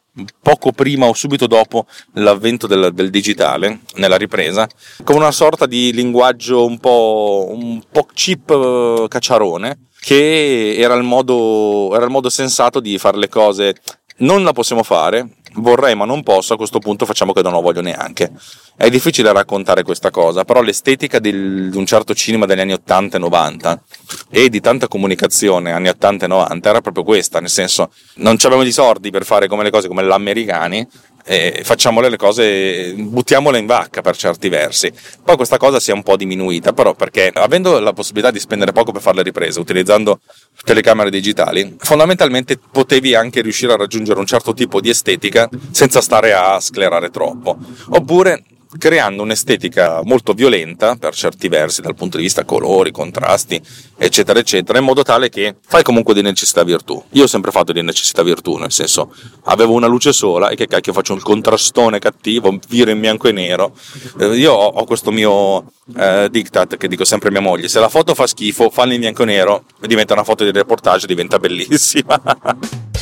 poco 0.42 0.73
prima 0.73 1.06
o 1.06 1.14
subito 1.14 1.46
dopo 1.46 1.87
l'avvento 2.14 2.66
del, 2.66 2.90
del, 2.92 3.11
digitale, 3.11 3.80
nella 3.94 4.16
ripresa, 4.16 4.66
con 5.04 5.16
una 5.16 5.30
sorta 5.30 5.66
di 5.66 5.92
linguaggio 5.92 6.64
un 6.64 6.78
po', 6.78 7.49
un 7.50 7.80
po 7.90 8.08
cheap 8.12 8.50
uh, 8.50 9.06
cacciarone, 9.08 9.78
che 10.00 10.76
era 10.78 10.94
il, 10.94 11.02
modo, 11.02 11.94
era 11.94 12.04
il 12.04 12.11
modo 12.11 12.28
sensato 12.28 12.80
di 12.80 12.99
fare 12.99 13.18
le 13.18 13.28
cose. 13.28 13.76
Non 14.18 14.44
la 14.44 14.52
possiamo 14.52 14.82
fare, 14.82 15.28
vorrei 15.56 15.94
ma 15.94 16.04
non 16.04 16.22
posso, 16.22 16.54
a 16.54 16.56
questo 16.56 16.78
punto 16.78 17.06
facciamo 17.06 17.32
che 17.32 17.42
non 17.42 17.52
lo 17.52 17.60
voglio 17.60 17.80
neanche. 17.80 18.30
È 18.76 18.88
difficile 18.88 19.32
raccontare 19.32 19.82
questa 19.82 20.10
cosa, 20.10 20.44
però 20.44 20.60
l'estetica 20.62 21.18
di 21.18 21.30
un 21.30 21.86
certo 21.86 22.14
cinema 22.14 22.46
degli 22.46 22.60
anni 22.60 22.72
80 22.72 23.16
e 23.16 23.20
90 23.20 23.82
e 24.30 24.48
di 24.48 24.60
tanta 24.60 24.88
comunicazione 24.88 25.72
anni 25.72 25.88
80 25.88 26.25
e 26.25 26.28
90 26.28 26.68
era 26.68 26.80
proprio 26.80 27.04
questa, 27.04 27.40
nel 27.40 27.50
senso 27.50 27.90
non 28.16 28.36
avevamo 28.38 28.62
i 28.62 28.72
soldi 28.72 29.10
per 29.10 29.25
fare 29.25 29.48
come 29.48 29.62
le 29.62 29.70
cose 29.70 29.88
come 29.88 30.04
gli 30.04 30.10
americani 30.10 30.86
e 31.28 31.62
facciamole 31.64 32.09
le 32.09 32.16
cose, 32.16 32.95
buttiamole 32.97 33.59
in 33.59 33.66
vacca 33.66 34.00
per 34.00 34.16
certi 34.16 34.49
versi. 34.49 34.92
Poi 35.25 35.35
questa 35.35 35.56
cosa 35.56 35.80
si 35.80 35.90
è 35.90 35.95
un 35.95 36.04
po' 36.04 36.16
diminuita, 36.16 36.73
però 36.73 36.95
perché 36.95 37.30
avendo 37.35 37.80
la 37.80 37.92
possibilità 37.92 38.30
di 38.30 38.38
spendere 38.38 38.71
poco 38.71 38.92
per 38.92 39.02
fare 39.02 39.16
le 39.16 39.23
riprese, 39.25 39.59
utilizzando 39.59 40.21
telecamere 40.64 41.11
digitali, 41.11 41.76
fondamentalmente 41.78 42.59
potevi 42.71 43.14
anche 43.16 43.40
riuscire 43.40 43.73
a 43.73 43.76
raggiungere 43.76 44.21
un 44.21 44.26
certo 44.26 44.54
tipo 44.54 44.80
di 44.80 44.88
estetica 44.88 45.49
senza 45.73 46.00
stare 46.00 46.33
a 46.33 46.61
sclerare 46.61 47.11
troppo. 47.11 47.59
Oppure 47.88 48.45
creando 48.78 49.23
un'estetica 49.23 50.00
molto 50.04 50.33
violenta 50.33 50.97
per 50.97 51.14
certi 51.14 51.49
versi 51.49 51.80
dal 51.80 51.95
punto 51.95 52.16
di 52.16 52.25
vista 52.25 52.45
colori, 52.45 52.90
contrasti, 52.90 53.61
eccetera, 53.97 54.38
eccetera, 54.38 54.78
in 54.78 54.85
modo 54.85 55.02
tale 55.02 55.28
che 55.28 55.56
fai 55.66 55.83
comunque 55.83 56.14
di 56.14 56.23
necessità 56.23 56.62
virtù. 56.64 57.02
Io 57.11 57.25
ho 57.25 57.26
sempre 57.26 57.50
fatto 57.50 57.73
di 57.73 57.83
necessità 57.83 58.23
virtù, 58.23 58.56
nel 58.56 58.73
senso 58.73 59.14
avevo 59.45 59.73
una 59.73 59.87
luce 59.87 60.12
sola 60.12 60.49
e 60.49 60.56
che 60.56 60.66
cacchio 60.66 60.92
faccio 60.92 61.12
un 61.12 61.21
contrastone 61.21 61.99
cattivo, 61.99 62.59
viro 62.68 62.90
in 62.90 63.00
bianco 63.00 63.28
e 63.28 63.33
nero. 63.33 63.75
Eh, 64.18 64.37
io 64.37 64.52
ho, 64.52 64.85
questo 64.85 65.11
mio 65.11 65.73
eh, 65.97 66.28
diktat 66.30 66.76
che 66.76 66.88
dico 66.88 67.04
sempre 67.04 67.28
a 67.28 67.33
mia 67.33 67.40
moglie, 67.40 67.68
se 67.68 67.80
la 67.80 67.88
foto 67.88 68.14
fa 68.14 68.26
schifo, 68.26 68.71
falla 68.71 68.95
in 68.95 69.00
bianco 69.00 69.23
e 69.23 69.26
nero 69.26 69.64
diventa 69.80 70.12
una 70.12 70.25
foto 70.25 70.45
di 70.45 70.50
reportage, 70.50 71.06
diventa 71.06 71.38
bellissima. 71.38 72.21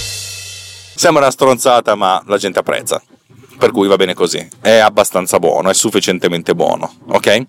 Sembra 0.96 1.22
una 1.22 1.30
stronzata, 1.32 1.96
ma 1.96 2.22
la 2.26 2.38
gente 2.38 2.60
apprezza 2.60 3.02
per 3.58 3.70
cui 3.70 3.88
va 3.88 3.96
bene 3.96 4.14
così. 4.14 4.46
È 4.60 4.78
abbastanza 4.78 5.38
buono, 5.38 5.70
è 5.70 5.74
sufficientemente 5.74 6.54
buono, 6.54 6.92
ok? 7.08 7.46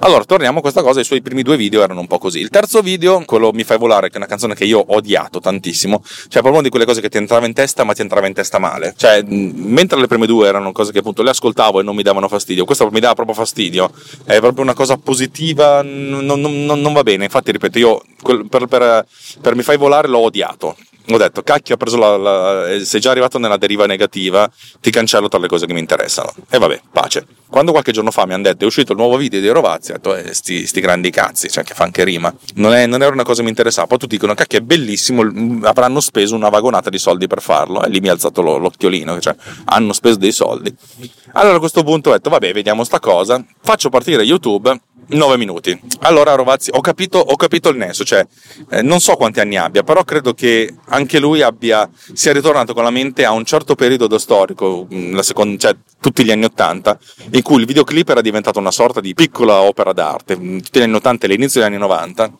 Allora, 0.00 0.24
torniamo 0.24 0.58
a 0.58 0.60
questa 0.60 0.82
cosa, 0.82 1.00
i 1.00 1.04
suoi 1.04 1.22
primi 1.22 1.42
due 1.42 1.56
video 1.56 1.82
erano 1.82 2.00
un 2.00 2.06
po' 2.06 2.18
così. 2.18 2.38
Il 2.38 2.50
terzo 2.50 2.82
video, 2.82 3.22
quello 3.24 3.50
Mi 3.52 3.64
fai 3.64 3.78
volare, 3.78 4.08
che 4.08 4.14
è 4.14 4.18
una 4.18 4.26
canzone 4.26 4.54
che 4.54 4.66
io 4.66 4.78
ho 4.78 4.96
odiato 4.96 5.40
tantissimo, 5.40 6.02
cioè 6.04 6.42
proprio 6.42 6.52
una 6.52 6.62
di 6.62 6.68
quelle 6.68 6.84
cose 6.84 7.00
che 7.00 7.08
ti 7.08 7.16
entrava 7.16 7.46
in 7.46 7.54
testa, 7.54 7.82
ma 7.82 7.94
ti 7.94 8.02
entrava 8.02 8.26
in 8.26 8.34
testa 8.34 8.58
male. 8.58 8.92
Cioè, 8.94 9.22
mentre 9.22 9.98
le 9.98 10.06
prime 10.06 10.26
due 10.26 10.48
erano 10.48 10.70
cose 10.72 10.92
che 10.92 10.98
appunto 10.98 11.22
le 11.22 11.30
ascoltavo 11.30 11.80
e 11.80 11.82
non 11.82 11.96
mi 11.96 12.02
davano 12.02 12.28
fastidio, 12.28 12.66
questa 12.66 12.86
mi 12.90 13.00
dava 13.00 13.14
proprio 13.14 13.34
fastidio, 13.34 13.90
è 14.24 14.38
proprio 14.38 14.62
una 14.62 14.74
cosa 14.74 14.98
positiva, 14.98 15.80
non, 15.82 16.26
non, 16.26 16.64
non, 16.66 16.92
va 16.92 17.02
bene. 17.02 17.24
Infatti, 17.24 17.50
ripeto, 17.52 17.78
io 17.78 18.02
per, 18.22 18.66
per, 18.66 19.06
per 19.40 19.54
Mi 19.54 19.62
fai 19.62 19.78
volare 19.78 20.08
l'ho 20.08 20.18
odiato 20.18 20.76
ho 21.14 21.18
detto 21.18 21.42
cacchio 21.42 21.76
ho 21.78 21.96
la, 21.96 22.16
la, 22.16 22.68
eh, 22.68 22.84
sei 22.84 23.00
già 23.00 23.10
arrivato 23.10 23.38
nella 23.38 23.56
deriva 23.56 23.86
negativa 23.86 24.50
ti 24.80 24.90
cancello 24.90 25.28
tra 25.28 25.38
le 25.38 25.46
cose 25.46 25.66
che 25.66 25.72
mi 25.72 25.80
interessano. 25.80 26.32
E 26.50 26.58
vabbè 26.58 26.80
pace. 26.90 27.26
Quando 27.48 27.70
qualche 27.70 27.92
giorno 27.92 28.10
fa 28.10 28.26
mi 28.26 28.32
hanno 28.32 28.42
detto 28.42 28.64
è 28.64 28.66
uscito 28.66 28.92
il 28.92 28.98
nuovo 28.98 29.16
video 29.16 29.40
di 29.40 29.48
Rovazzi 29.48 29.92
ho 29.92 29.94
detto 29.94 30.16
eh, 30.16 30.34
sti, 30.34 30.66
sti, 30.66 30.80
grandi 30.80 31.10
cazzi 31.10 31.48
cioè 31.48 31.62
che 31.62 31.74
fa 31.74 31.84
anche 31.84 32.02
rima. 32.02 32.34
Non, 32.54 32.72
è, 32.72 32.86
non 32.86 33.02
era 33.02 33.12
una 33.12 33.22
cosa 33.22 33.38
che 33.38 33.44
mi 33.44 33.50
interessava. 33.50 33.86
Poi 33.86 33.98
tutti 33.98 34.14
dicono 34.14 34.34
cacchio 34.34 34.58
è 34.58 34.62
bellissimo 34.62 35.22
avranno 35.62 36.00
speso 36.00 36.34
una 36.34 36.48
vagonata 36.48 36.90
di 36.90 36.98
soldi 36.98 37.26
per 37.26 37.40
farlo. 37.40 37.84
E 37.84 37.88
lì 37.88 38.00
mi 38.00 38.08
ha 38.08 38.12
alzato 38.12 38.42
lo, 38.42 38.56
l'occhiolino 38.56 39.20
cioè 39.20 39.36
hanno 39.66 39.92
speso 39.92 40.16
dei 40.16 40.32
soldi. 40.32 40.74
Allora 41.32 41.56
a 41.56 41.60
questo 41.60 41.84
punto 41.84 42.10
ho 42.10 42.12
detto 42.12 42.30
vabbè 42.30 42.52
vediamo 42.52 42.82
sta 42.82 42.98
cosa. 42.98 43.44
Faccio 43.62 43.90
partire 43.90 44.22
YouTube 44.22 44.80
9 45.08 45.36
minuti. 45.36 45.78
Allora 46.00 46.34
Rovazzi, 46.34 46.70
ho 46.72 46.80
capito, 46.80 47.18
ho 47.18 47.36
capito 47.36 47.68
il 47.68 47.76
nesso, 47.76 48.04
cioè 48.04 48.26
eh, 48.70 48.82
non 48.82 49.00
so 49.00 49.14
quanti 49.14 49.40
anni 49.40 49.56
abbia, 49.56 49.82
però 49.82 50.02
credo 50.04 50.34
che 50.34 50.74
anche 50.88 51.20
lui 51.20 51.42
abbia, 51.42 51.88
sia 52.12 52.32
ritornato 52.32 52.74
con 52.74 52.82
la 52.82 52.90
mente 52.90 53.24
a 53.24 53.30
un 53.30 53.44
certo 53.44 53.74
periodo 53.74 54.18
storico, 54.18 54.86
mm, 54.92 55.18
seconda, 55.18 55.58
cioè 55.58 55.76
tutti 56.00 56.24
gli 56.24 56.30
anni 56.30 56.44
80, 56.44 56.98
in 57.32 57.42
cui 57.42 57.60
il 57.60 57.66
videoclip 57.66 58.08
era 58.08 58.20
diventato 58.20 58.58
una 58.58 58.72
sorta 58.72 59.00
di 59.00 59.14
piccola 59.14 59.60
opera 59.60 59.92
d'arte, 59.92 60.36
mm, 60.36 60.58
tutti 60.58 60.80
gli 60.80 60.82
anni 60.82 60.94
80 60.94 61.26
e 61.26 61.28
l'inizio 61.28 61.60
degli 61.60 61.70
anni 61.70 61.80
90 61.80 62.24
eh, 62.24 62.30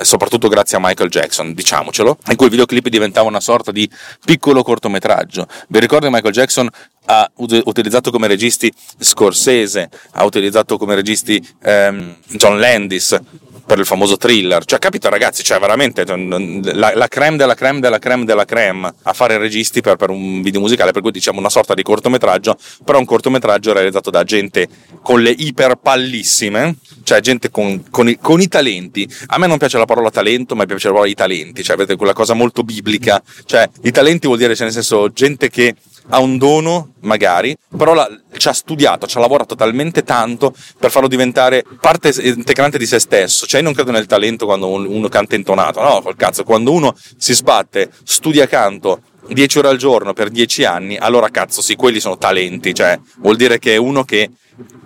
soprattutto 0.00 0.48
grazie 0.48 0.76
a 0.76 0.80
Michael 0.82 1.10
Jackson, 1.10 1.54
diciamocelo, 1.54 2.18
in 2.28 2.36
cui 2.36 2.46
il 2.46 2.50
videoclip 2.50 2.88
diventava 2.88 3.28
una 3.28 3.40
sorta 3.40 3.70
di 3.70 3.88
piccolo 4.24 4.62
cortometraggio. 4.62 5.46
Vi 5.68 5.78
ricordo 5.78 6.06
che 6.06 6.12
Michael 6.12 6.34
Jackson 6.34 6.68
ha 7.06 7.30
utilizzato 7.36 8.10
come 8.10 8.26
registi 8.26 8.72
Scorsese, 8.98 9.90
ha 10.12 10.24
utilizzato 10.24 10.78
come 10.78 10.94
registi 10.94 11.46
ehm, 11.62 12.16
John 12.28 12.58
Landis 12.58 13.18
per 13.66 13.78
il 13.78 13.86
famoso 13.86 14.16
thriller. 14.16 14.64
Cioè, 14.64 14.78
capito 14.78 15.08
ragazzi, 15.08 15.42
cioè 15.42 15.58
veramente 15.58 16.04
la, 16.06 16.92
la 16.94 17.08
creme 17.08 17.36
della 17.36 17.54
creme 17.54 17.80
della 17.80 17.98
creme 17.98 18.24
della 18.24 18.44
creme 18.44 18.92
a 19.02 19.12
fare 19.12 19.38
registi 19.38 19.80
per, 19.80 19.96
per, 19.96 20.10
un 20.10 20.42
video 20.42 20.60
musicale, 20.60 20.92
per 20.92 21.02
cui 21.02 21.10
diciamo 21.10 21.38
una 21.38 21.50
sorta 21.50 21.74
di 21.74 21.82
cortometraggio, 21.82 22.56
però 22.84 22.98
un 22.98 23.04
cortometraggio 23.04 23.72
realizzato 23.72 24.10
da 24.10 24.24
gente 24.24 24.68
con 25.02 25.22
le 25.22 25.30
iperpallissime, 25.30 26.76
cioè 27.02 27.20
gente 27.20 27.50
con, 27.50 27.84
con, 27.90 28.08
i, 28.08 28.18
con, 28.18 28.40
i, 28.40 28.48
talenti. 28.48 29.08
A 29.26 29.38
me 29.38 29.46
non 29.46 29.58
piace 29.58 29.78
la 29.78 29.84
parola 29.84 30.10
talento, 30.10 30.54
ma 30.54 30.62
mi 30.62 30.68
piace 30.68 30.86
la 30.86 30.92
parola 30.92 31.10
i 31.10 31.14
talenti, 31.14 31.62
cioè 31.62 31.76
avete 31.76 31.96
quella 31.96 32.12
cosa 32.12 32.34
molto 32.34 32.62
biblica, 32.62 33.22
cioè 33.44 33.68
i 33.82 33.90
talenti 33.90 34.26
vuol 34.26 34.38
dire, 34.38 34.54
cioè, 34.54 34.64
nel 34.64 34.74
senso, 34.74 35.10
gente 35.10 35.48
che 35.50 35.74
ha 36.08 36.20
un 36.20 36.38
dono, 36.38 36.92
magari, 37.00 37.56
però 37.76 37.94
la, 37.94 38.08
ci 38.36 38.48
ha 38.48 38.52
studiato, 38.52 39.06
ci 39.06 39.16
ha 39.16 39.20
lavorato 39.20 39.54
talmente 39.54 40.02
tanto 40.02 40.54
per 40.78 40.90
farlo 40.90 41.08
diventare 41.08 41.64
parte 41.80 42.12
integrante 42.20 42.78
di 42.78 42.86
se 42.86 42.98
stesso. 42.98 43.46
Cioè, 43.46 43.60
io 43.60 43.66
non 43.66 43.74
credo 43.74 43.90
nel 43.90 44.06
talento 44.06 44.46
quando 44.46 44.68
uno 44.68 45.08
canta 45.08 45.34
intonato, 45.34 45.80
no, 45.80 46.02
col 46.02 46.16
cazzo, 46.16 46.44
quando 46.44 46.72
uno 46.72 46.94
si 47.16 47.34
sbatte, 47.34 47.90
studia 48.04 48.46
canto 48.46 49.00
10 49.28 49.58
ore 49.58 49.68
al 49.68 49.76
giorno 49.76 50.12
per 50.12 50.30
10 50.30 50.64
anni, 50.64 50.96
allora 50.96 51.30
cazzo, 51.30 51.62
sì, 51.62 51.76
quelli 51.76 52.00
sono 52.00 52.18
talenti, 52.18 52.74
cioè 52.74 52.98
vuol 53.18 53.36
dire 53.36 53.58
che 53.58 53.74
è 53.74 53.76
uno 53.76 54.04
che 54.04 54.30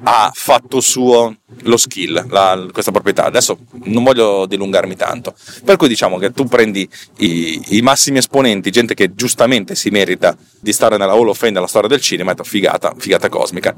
ha 0.05 0.31
fatto 0.33 0.81
suo 0.81 1.37
lo 1.63 1.77
skill, 1.77 2.27
la, 2.31 2.67
questa 2.73 2.91
proprietà. 2.91 3.25
Adesso 3.25 3.59
non 3.85 4.03
voglio 4.03 4.47
dilungarmi 4.47 4.97
tanto. 4.97 5.35
Per 5.65 5.77
cui 5.77 5.89
diciamo 5.89 6.19
che 6.19 6.33
tu 6.33 6.45
prendi 6.45 6.89
i, 7.19 7.77
i, 7.77 7.83
massimi 7.83 8.19
esponenti, 8.19 8.71
gente 8.71 8.95
che 8.95 9.15
giustamente 9.15 9.75
si 9.75 9.91
merita 9.91 10.37
di 10.61 10.73
stare 10.73 10.97
nella 10.97 11.13
Hall 11.13 11.29
of 11.29 11.39
Fame 11.39 11.53
della 11.53 11.67
storia 11.67 11.89
del 11.89 12.01
cinema, 12.01 12.33
e 12.33 12.45
figata, 12.45 12.95
figata 12.97 13.29
cosmica. 13.29 13.75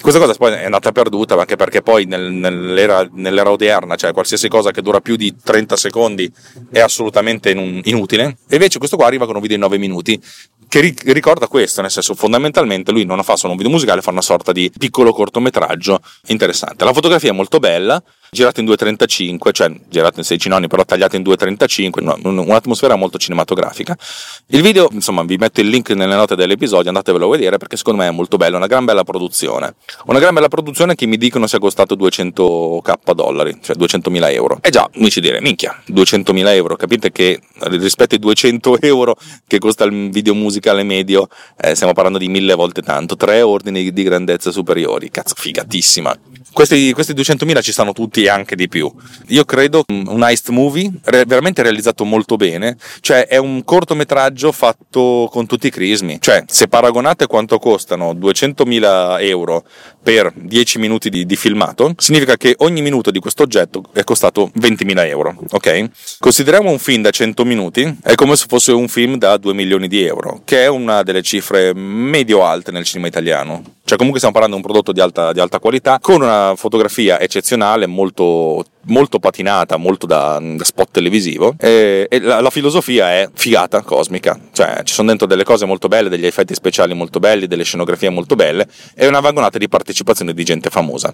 Questa 0.00 0.20
cosa 0.20 0.34
poi 0.34 0.52
è 0.52 0.64
andata 0.64 0.92
perduta 0.92 1.34
anche 1.34 1.56
perché 1.56 1.82
poi 1.82 2.04
nel, 2.04 2.30
nell'era, 2.30 3.08
nell'era, 3.12 3.50
odierna, 3.50 3.96
cioè 3.96 4.12
qualsiasi 4.12 4.48
cosa 4.48 4.70
che 4.70 4.82
dura 4.82 5.00
più 5.00 5.16
di 5.16 5.34
30 5.42 5.76
secondi 5.76 6.30
è 6.70 6.80
assolutamente 6.80 7.50
inutile. 7.50 8.36
E 8.48 8.56
invece 8.56 8.78
questo 8.78 8.96
qua 8.96 9.06
arriva 9.06 9.26
con 9.26 9.34
un 9.34 9.40
video 9.40 9.56
in 9.56 9.62
9 9.62 9.78
minuti 9.78 10.20
che 10.68 10.94
ricorda 11.12 11.46
questo, 11.46 11.80
nel 11.80 11.90
senso 11.90 12.14
fondamentalmente 12.14 12.90
lui 12.90 13.04
non 13.04 13.22
fa 13.22 13.36
solo 13.36 13.52
un 13.52 13.58
video 13.58 13.72
musicale, 13.72 14.02
fa 14.02 14.10
una 14.10 14.20
sorta 14.20 14.52
di 14.52 14.70
piccolo 14.76 15.12
cortometraggio 15.12 16.00
interessante. 16.26 16.84
La 16.84 16.92
fotografia 16.92 17.30
è 17.30 17.34
molto 17.34 17.58
bella, 17.58 18.02
girata 18.30 18.60
in 18.60 18.66
2.35, 18.66 19.52
cioè 19.52 19.70
girata 19.88 20.18
in 20.18 20.24
16 20.24 20.48
nonni, 20.48 20.68
però 20.68 20.84
tagliata 20.84 21.16
in 21.16 21.22
2.35, 21.22 22.20
un'atmosfera 22.22 22.96
molto 22.96 23.18
cinematografica. 23.18 23.96
Il 24.48 24.62
video, 24.62 24.88
insomma, 24.92 25.22
vi 25.22 25.36
metto 25.36 25.60
il 25.60 25.68
link 25.68 25.90
nelle 25.90 26.14
note 26.14 26.36
dell'episodio, 26.36 26.88
andatevelo 26.88 27.26
a 27.26 27.30
vedere 27.30 27.58
perché 27.58 27.76
secondo 27.76 28.02
me 28.02 28.08
è 28.08 28.10
molto 28.12 28.36
bello, 28.36 28.56
una 28.56 28.66
gran 28.66 28.84
bella 28.84 29.04
produzione. 29.04 29.74
Una 30.06 30.18
gran 30.18 30.34
bella 30.34 30.48
produzione 30.48 30.94
che 30.94 31.06
mi 31.06 31.16
dicono 31.16 31.46
sia 31.46 31.58
costato 31.58 31.94
200k 31.96 33.12
dollari, 33.14 33.58
cioè 33.62 33.76
200.000 33.76 34.32
euro. 34.32 34.58
E 34.60 34.70
già, 34.70 34.88
mi 34.94 35.10
ci 35.10 35.20
dire, 35.20 35.40
minchia, 35.40 35.82
200.000 35.88 36.46
euro, 36.48 36.76
capite 36.76 37.10
che 37.12 37.40
rispetto 37.62 38.14
ai 38.14 38.20
200 38.20 38.80
euro 38.82 39.16
che 39.46 39.58
costa 39.58 39.84
il 39.84 40.10
video 40.10 40.34
musicale 40.34 40.82
medio, 40.82 41.28
eh, 41.60 41.74
stiamo 41.74 41.92
parlando 41.92 42.18
di 42.18 42.28
mille 42.28 42.54
volte 42.54 42.82
tanto, 42.82 43.16
tre 43.16 43.42
ordini 43.42 43.92
di 43.92 44.02
grandezza 44.02 44.50
superiori, 44.50 45.10
cazzo, 45.10 45.34
figatissima. 45.36 46.16
Questi, 46.52 46.92
questi 46.92 47.12
200.000 47.12 47.60
ci 47.60 47.72
stanno 47.72 47.92
tutti 47.92 48.15
e 48.24 48.28
anche 48.28 48.56
di 48.56 48.68
più. 48.68 48.92
Io 49.28 49.44
credo 49.44 49.84
un 49.88 50.22
heist 50.22 50.50
movie 50.50 50.90
veramente 51.26 51.62
realizzato 51.62 52.04
molto 52.04 52.36
bene, 52.36 52.76
cioè 53.00 53.26
è 53.26 53.36
un 53.36 53.64
cortometraggio 53.64 54.52
fatto 54.52 55.28
con 55.30 55.46
tutti 55.46 55.66
i 55.66 55.70
crismi. 55.70 56.18
Cioè, 56.20 56.44
se 56.46 56.68
paragonate 56.68 57.26
quanto 57.26 57.58
costano 57.58 58.12
200.000 58.12 59.22
euro 59.22 59.64
per 60.02 60.32
10 60.34 60.78
minuti 60.78 61.10
di, 61.10 61.26
di 61.26 61.34
filmato, 61.34 61.92
significa 61.96 62.36
che 62.36 62.54
ogni 62.58 62.80
minuto 62.80 63.10
di 63.10 63.18
questo 63.18 63.42
oggetto 63.42 63.82
è 63.92 64.04
costato 64.04 64.52
20.000 64.56 65.06
euro, 65.08 65.36
ok? 65.50 65.90
Consideriamo 66.20 66.70
un 66.70 66.78
film 66.78 67.02
da 67.02 67.10
100 67.10 67.44
minuti, 67.44 67.98
è 68.02 68.14
come 68.14 68.36
se 68.36 68.44
fosse 68.48 68.70
un 68.70 68.86
film 68.86 69.16
da 69.16 69.36
2 69.36 69.52
milioni 69.52 69.88
di 69.88 70.04
euro, 70.04 70.42
che 70.44 70.62
è 70.62 70.68
una 70.68 71.02
delle 71.02 71.22
cifre 71.22 71.74
medio 71.74 72.44
alte 72.44 72.70
nel 72.70 72.84
cinema 72.84 73.08
italiano. 73.08 73.74
Cioè 73.86 73.96
comunque 73.96 74.20
stiamo 74.20 74.36
parlando 74.38 74.56
di 74.56 74.62
un 74.62 74.68
prodotto 74.68 74.92
di 74.92 75.00
alta, 75.00 75.32
di 75.32 75.40
alta 75.40 75.60
qualità, 75.60 75.98
con 76.00 76.22
una 76.22 76.54
fotografia 76.56 77.20
eccezionale, 77.20 77.86
molto 77.86 78.05
molto 78.86 79.18
patinata, 79.18 79.76
molto 79.76 80.06
da, 80.06 80.40
da 80.40 80.64
spot 80.64 80.90
televisivo. 80.92 81.54
E, 81.58 82.06
e 82.08 82.20
la, 82.20 82.40
la, 82.40 82.50
filosofia 82.50 83.12
è 83.12 83.28
figata 83.32 83.82
cosmica, 83.82 84.38
cioè 84.52 84.82
ci 84.84 84.94
sono 84.94 85.08
dentro 85.08 85.26
delle 85.26 85.44
cose 85.44 85.64
molto 85.64 85.88
belle, 85.88 86.08
degli 86.08 86.26
effetti 86.26 86.54
speciali 86.54 86.94
molto 86.94 87.18
belli, 87.18 87.46
delle 87.46 87.64
scenografie 87.64 88.10
molto 88.10 88.34
belle 88.34 88.66
e 88.94 89.06
una 89.06 89.20
vagonata 89.20 89.58
di 89.58 89.68
partecipazione 89.68 90.32
di 90.32 90.44
gente 90.44 90.70
famosa. 90.70 91.12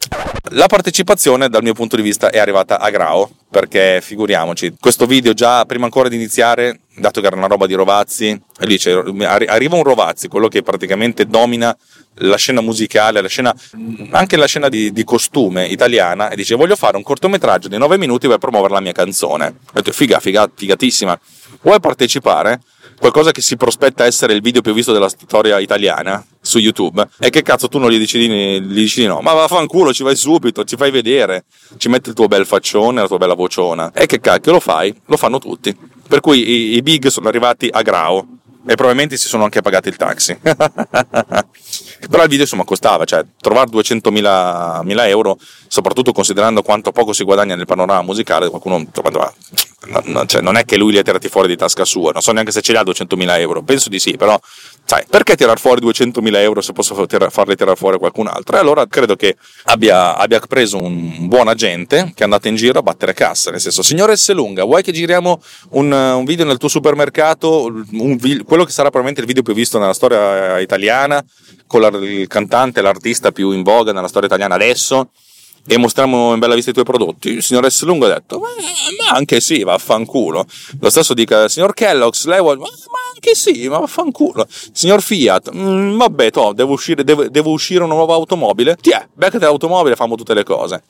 La 0.50 0.66
partecipazione, 0.66 1.48
dal 1.48 1.62
mio 1.62 1.74
punto 1.74 1.96
di 1.96 2.02
vista, 2.02 2.30
è 2.30 2.38
arrivata 2.38 2.78
a 2.78 2.90
Grao, 2.90 3.30
perché 3.50 4.00
figuriamoci, 4.00 4.74
questo 4.78 5.06
video 5.06 5.32
già 5.32 5.64
prima 5.64 5.84
ancora 5.84 6.08
di 6.08 6.16
iniziare, 6.16 6.80
dato 6.96 7.20
che 7.20 7.26
era 7.26 7.36
una 7.36 7.46
roba 7.46 7.66
di 7.66 7.74
Rovazzi, 7.74 8.40
lì 8.60 8.78
arriva 9.24 9.76
un 9.76 9.82
Rovazzi, 9.82 10.28
quello 10.28 10.48
che 10.48 10.62
praticamente 10.62 11.26
domina 11.26 11.76
la 12.16 12.36
scena 12.36 12.60
musicale, 12.60 13.20
la 13.22 13.28
scena, 13.28 13.54
anche 14.10 14.36
la 14.36 14.46
scena 14.46 14.68
di, 14.68 14.92
di, 14.92 15.04
costume 15.04 15.66
italiana 15.66 16.28
e 16.28 16.36
dice 16.36 16.54
voglio 16.54 16.76
fare 16.76 16.96
un 16.96 17.02
cortometraggio 17.02 17.68
di 17.68 17.78
9 17.78 17.96
minuti 17.96 18.28
per 18.28 18.38
promuovere 18.38 18.74
la 18.74 18.80
mia 18.80 18.92
canzone. 18.92 19.46
Ho 19.46 19.72
detto 19.72 19.92
figa, 19.92 20.20
figa, 20.20 20.50
figatissima. 20.54 21.18
Vuoi 21.62 21.80
partecipare? 21.80 22.60
Qualcosa 22.98 23.32
che 23.32 23.40
si 23.40 23.56
prospetta 23.56 24.04
essere 24.04 24.34
il 24.34 24.42
video 24.42 24.60
più 24.60 24.74
visto 24.74 24.92
della 24.92 25.08
storia 25.08 25.58
italiana 25.58 26.24
su 26.52 26.58
YouTube. 26.58 27.08
E 27.18 27.30
che 27.30 27.42
cazzo 27.42 27.68
tu 27.68 27.78
non 27.78 27.90
gli 27.90 27.98
dici, 27.98 28.18
gli 28.18 28.60
dici 28.60 29.00
di 29.00 29.06
no? 29.06 29.20
Ma 29.20 29.32
vaffanculo, 29.32 29.92
ci 29.92 30.02
vai 30.02 30.16
subito, 30.16 30.64
ci 30.64 30.76
fai 30.76 30.90
vedere, 30.90 31.44
ci 31.78 31.88
metti 31.88 32.10
il 32.10 32.14
tuo 32.14 32.28
bel 32.28 32.44
faccione, 32.44 33.00
la 33.00 33.06
tua 33.06 33.18
bella 33.18 33.34
vociona. 33.34 33.90
E 33.92 34.06
che 34.06 34.20
cacchio 34.20 34.52
lo 34.52 34.60
fai? 34.60 34.94
Lo 35.06 35.16
fanno 35.16 35.38
tutti. 35.38 35.74
Per 36.06 36.20
cui 36.20 36.46
i, 36.46 36.76
i 36.76 36.82
big 36.82 37.06
sono 37.06 37.28
arrivati 37.28 37.68
a 37.72 37.80
Grao 37.80 38.26
e 38.66 38.74
probabilmente 38.74 39.16
si 39.16 39.28
sono 39.28 39.44
anche 39.44 39.62
pagati 39.62 39.88
il 39.88 39.96
taxi. 39.96 40.38
Però 42.08 42.22
il 42.22 42.28
video 42.28 42.44
insomma 42.44 42.64
costava, 42.64 43.04
cioè 43.04 43.24
trovare 43.40 43.70
200.000 43.70 45.06
euro, 45.08 45.38
soprattutto 45.68 46.12
considerando 46.12 46.62
quanto 46.62 46.92
poco 46.92 47.12
si 47.12 47.24
guadagna 47.24 47.54
nel 47.54 47.66
panorama 47.66 48.02
musicale, 48.02 48.48
qualcuno 48.48 48.86
trovava 48.90 49.32
no, 50.04 50.26
cioè, 50.26 50.40
non 50.40 50.56
è 50.56 50.64
che 50.64 50.76
lui 50.76 50.92
li 50.92 50.98
ha 50.98 51.02
tirati 51.02 51.28
fuori 51.28 51.48
di 51.48 51.56
tasca 51.56 51.84
sua, 51.84 52.12
non 52.12 52.22
so 52.22 52.32
neanche 52.32 52.52
se 52.52 52.60
ce 52.60 52.72
li 52.72 52.78
ha 52.78 52.82
200.000 52.82 53.38
euro, 53.38 53.62
penso 53.62 53.88
di 53.88 53.98
sì, 53.98 54.16
però 54.16 54.38
sai, 54.84 55.04
perché 55.08 55.34
tirar 55.34 55.58
fuori 55.58 55.84
200.000 55.84 56.36
euro 56.36 56.60
se 56.60 56.72
posso 56.72 56.94
farli 56.94 57.56
tirare 57.56 57.76
fuori 57.76 57.98
qualcun 57.98 58.28
altro? 58.28 58.56
E 58.56 58.60
allora 58.60 58.86
credo 58.86 59.16
che 59.16 59.36
abbia, 59.64 60.16
abbia, 60.16 60.40
preso 60.40 60.82
un 60.82 61.28
buon 61.28 61.48
agente 61.48 62.12
che 62.14 62.20
è 62.20 62.24
andato 62.24 62.48
in 62.48 62.56
giro 62.56 62.78
a 62.78 62.82
battere 62.82 63.14
cassa, 63.14 63.50
nel 63.50 63.60
senso, 63.60 63.82
signore 63.82 64.14
Lunga, 64.28 64.64
vuoi 64.64 64.82
che 64.82 64.92
giriamo 64.92 65.42
un, 65.70 65.92
un 65.92 66.24
video 66.24 66.44
nel 66.44 66.58
tuo 66.58 66.68
supermercato, 66.68 67.70
vi- 67.90 68.42
quello 68.44 68.64
che 68.64 68.70
sarà 68.70 68.88
probabilmente 68.88 69.20
il 69.20 69.26
video 69.26 69.42
più 69.42 69.52
visto 69.54 69.78
nella 69.78 69.92
storia 69.92 70.58
italiana, 70.58 71.22
con 71.66 71.80
la, 71.80 71.90
il 72.00 72.26
cantante, 72.26 72.82
l'artista 72.82 73.32
più 73.32 73.50
in 73.50 73.62
voga 73.62 73.92
nella 73.92 74.08
storia 74.08 74.28
italiana 74.28 74.54
adesso? 74.54 75.10
e 75.66 75.76
mostriamo 75.76 76.32
in 76.32 76.38
bella 76.38 76.54
vista 76.54 76.70
i 76.70 76.72
tuoi 76.72 76.84
prodotti. 76.84 77.30
Il 77.30 77.42
signor 77.42 77.70
S. 77.70 77.82
Lungo 77.84 78.06
ha 78.06 78.14
detto, 78.14 78.40
ma, 78.40 78.48
anche 79.12 79.40
sì, 79.40 79.62
vaffanculo. 79.62 80.44
Lo 80.80 80.90
stesso 80.90 81.14
dica, 81.14 81.48
signor 81.48 81.74
Kellogg's, 81.74 82.24
lei 82.26 82.40
vuole, 82.40 82.58
ma, 82.58 82.66
anche 83.14 83.34
sì, 83.34 83.68
ma 83.68 83.78
vaffanculo. 83.78 84.46
Signor 84.48 85.02
Fiat, 85.02 85.54
mm, 85.54 85.96
vabbè, 85.96 86.30
to, 86.30 86.52
devo 86.52 86.72
uscire, 86.72 87.04
devo, 87.04 87.28
devo 87.28 87.50
uscire 87.50 87.84
una 87.84 87.94
nuova 87.94 88.14
automobile. 88.14 88.76
Tiè, 88.80 89.06
beccate 89.12 89.44
l'automobile, 89.44 89.96
famo 89.96 90.16
tutte 90.16 90.34
le 90.34 90.44
cose. 90.44 90.82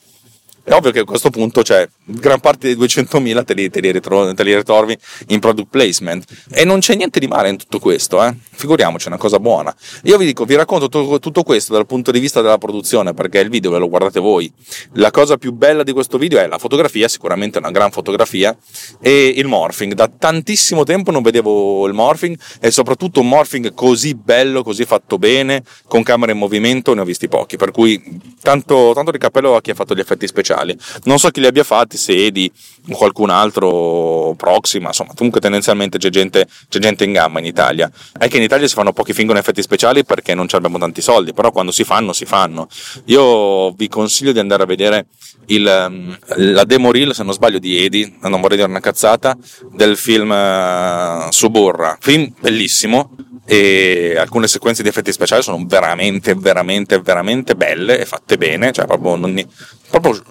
È 0.64 0.72
ovvio 0.72 0.92
che 0.92 1.00
a 1.00 1.04
questo 1.04 1.30
punto, 1.30 1.64
cioè, 1.64 1.88
gran 2.04 2.38
parte 2.38 2.72
dei 2.72 2.76
200.000 2.76 3.44
te 3.44 3.52
li, 3.52 3.68
te, 3.68 3.80
li 3.80 3.90
ritro- 3.90 4.32
te 4.32 4.44
li, 4.44 4.54
ritrovi 4.54 4.96
in 5.28 5.40
product 5.40 5.68
placement. 5.68 6.24
E 6.52 6.64
non 6.64 6.78
c'è 6.78 6.94
niente 6.94 7.18
di 7.18 7.26
male 7.26 7.48
in 7.48 7.56
tutto 7.56 7.80
questo, 7.80 8.22
eh? 8.22 8.32
Figuriamoci, 8.52 9.06
è 9.06 9.08
una 9.08 9.18
cosa 9.18 9.40
buona. 9.40 9.74
Io 10.04 10.16
vi 10.18 10.24
dico, 10.24 10.44
vi 10.44 10.54
racconto 10.54 10.88
tutto, 10.88 11.18
tutto 11.18 11.42
questo 11.42 11.72
dal 11.72 11.86
punto 11.86 12.12
di 12.12 12.20
vista 12.20 12.42
della 12.42 12.58
produzione, 12.58 13.12
perché 13.12 13.40
il 13.40 13.48
video 13.48 13.72
ve 13.72 13.78
lo 13.78 13.88
guardate 13.88 14.20
voi. 14.20 14.52
La 14.92 15.10
cosa 15.10 15.36
più 15.36 15.50
bella 15.50 15.82
di 15.82 15.90
questo 15.90 16.16
video 16.16 16.38
è 16.38 16.46
la 16.46 16.58
fotografia, 16.58 17.08
sicuramente 17.08 17.58
una 17.58 17.72
gran 17.72 17.90
fotografia, 17.90 18.56
e 19.00 19.32
il 19.34 19.48
morphing. 19.48 19.94
Da 19.94 20.08
tantissimo 20.16 20.84
tempo 20.84 21.10
non 21.10 21.22
vedevo 21.22 21.88
il 21.88 21.92
morphing, 21.92 22.38
e 22.60 22.70
soprattutto 22.70 23.18
un 23.18 23.28
morphing 23.28 23.74
così 23.74 24.14
bello, 24.14 24.62
così 24.62 24.84
fatto 24.84 25.18
bene, 25.18 25.64
con 25.88 26.04
camera 26.04 26.30
in 26.30 26.38
movimento, 26.38 26.94
ne 26.94 27.00
ho 27.00 27.04
visti 27.04 27.26
pochi. 27.26 27.56
Per 27.56 27.72
cui, 27.72 28.00
tanto, 28.40 28.92
tanto 28.94 29.10
di 29.10 29.18
cappello 29.18 29.56
a 29.56 29.60
chi 29.60 29.72
ha 29.72 29.74
fatto 29.74 29.96
gli 29.96 30.00
effetti 30.00 30.28
speciali 30.28 30.50
speciali. 30.52 30.76
Non 31.04 31.18
so 31.18 31.30
chi 31.30 31.40
li 31.40 31.46
abbia 31.46 31.64
fatti, 31.64 31.96
se 31.96 32.12
Edi 32.12 32.50
o 32.90 32.96
qualcun 32.96 33.30
altro 33.30 34.34
proxima, 34.36 34.88
insomma, 34.88 35.12
comunque 35.14 35.40
tendenzialmente 35.40 35.98
c'è 35.98 36.10
gente, 36.10 36.46
c'è 36.68 36.78
gente 36.78 37.04
in 37.04 37.12
gamma 37.12 37.38
in 37.38 37.46
Italia. 37.46 37.90
È 38.18 38.28
che 38.28 38.36
in 38.36 38.42
Italia 38.42 38.66
si 38.66 38.74
fanno 38.74 38.92
pochi 38.92 39.12
film 39.12 39.28
con 39.28 39.36
effetti 39.36 39.62
speciali 39.62 40.04
perché 40.04 40.34
non 40.34 40.46
abbiamo 40.50 40.78
tanti 40.78 41.00
soldi, 41.00 41.32
però 41.32 41.50
quando 41.50 41.72
si 41.72 41.84
fanno, 41.84 42.12
si 42.12 42.24
fanno. 42.24 42.68
Io 43.06 43.72
vi 43.72 43.88
consiglio 43.88 44.32
di 44.32 44.38
andare 44.38 44.64
a 44.64 44.66
vedere 44.66 45.06
il, 45.46 45.66
ehm, 45.66 46.18
la 46.52 46.64
demo 46.64 46.92
reel, 46.92 47.14
se 47.14 47.22
non 47.22 47.32
sbaglio, 47.32 47.58
di 47.58 47.84
Edi, 47.84 48.18
non 48.22 48.40
vorrei 48.40 48.56
dire 48.56 48.68
una 48.68 48.80
cazzata, 48.80 49.36
del 49.72 49.96
film 49.96 50.30
uh, 50.30 51.30
Suburra. 51.30 51.96
Film 52.00 52.32
bellissimo, 52.40 53.14
e 53.44 54.14
alcune 54.16 54.46
sequenze 54.46 54.82
di 54.82 54.88
effetti 54.88 55.12
speciali 55.12 55.42
sono 55.42 55.62
veramente, 55.66 56.34
veramente, 56.34 57.00
veramente 57.00 57.54
belle 57.54 57.98
e 57.98 58.06
fatte 58.06 58.38
bene, 58.38 58.72
cioè 58.72 58.86
proprio, 58.86 59.16
non, 59.16 59.46
proprio 59.90 60.22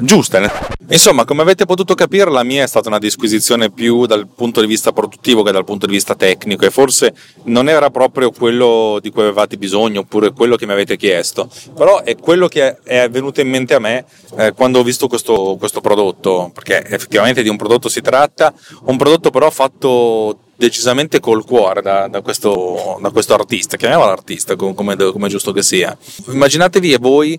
giuste. 0.00 0.50
Insomma, 0.90 1.24
come 1.24 1.42
avete 1.42 1.66
potuto 1.66 1.94
capire, 1.94 2.30
la 2.30 2.42
mia 2.42 2.62
è 2.62 2.66
stata 2.66 2.88
una 2.88 2.98
disquisizione 2.98 3.70
più 3.70 4.06
dal 4.06 4.26
punto 4.26 4.60
di 4.60 4.66
vista 4.66 4.92
produttivo 4.92 5.42
che 5.42 5.52
dal 5.52 5.64
punto 5.64 5.86
di 5.86 5.92
vista 5.92 6.14
tecnico 6.14 6.64
e 6.64 6.70
forse 6.70 7.14
non 7.44 7.68
era 7.68 7.90
proprio 7.90 8.30
quello 8.30 8.98
di 9.00 9.10
cui 9.10 9.22
avevate 9.22 9.58
bisogno 9.58 10.00
oppure 10.00 10.32
quello 10.32 10.56
che 10.56 10.66
mi 10.66 10.72
avete 10.72 10.96
chiesto, 10.96 11.50
però 11.76 12.02
è 12.02 12.16
quello 12.16 12.48
che 12.48 12.78
è 12.82 13.08
venuto 13.10 13.40
in 13.40 13.48
mente 13.48 13.74
a 13.74 13.78
me 13.78 14.04
eh, 14.36 14.52
quando 14.52 14.78
ho 14.78 14.82
visto 14.82 15.08
questo, 15.08 15.56
questo 15.58 15.80
prodotto, 15.80 16.50
perché 16.54 16.86
effettivamente 16.86 17.42
di 17.42 17.48
un 17.48 17.56
prodotto 17.56 17.88
si 17.88 18.00
tratta, 18.00 18.52
un 18.84 18.96
prodotto 18.96 19.30
però 19.30 19.50
fatto 19.50 20.38
decisamente 20.58 21.20
col 21.20 21.44
cuore 21.44 21.80
da, 21.82 22.08
da, 22.08 22.20
questo, 22.20 22.98
da 23.00 23.10
questo, 23.10 23.32
artista, 23.32 23.76
chiamiamolo 23.76 24.10
artista 24.10 24.56
come, 24.56 24.74
come, 24.74 25.26
è 25.26 25.30
giusto 25.30 25.52
che 25.52 25.62
sia. 25.62 25.96
Immaginatevi 26.26 26.92
e 26.92 26.98
voi 26.98 27.38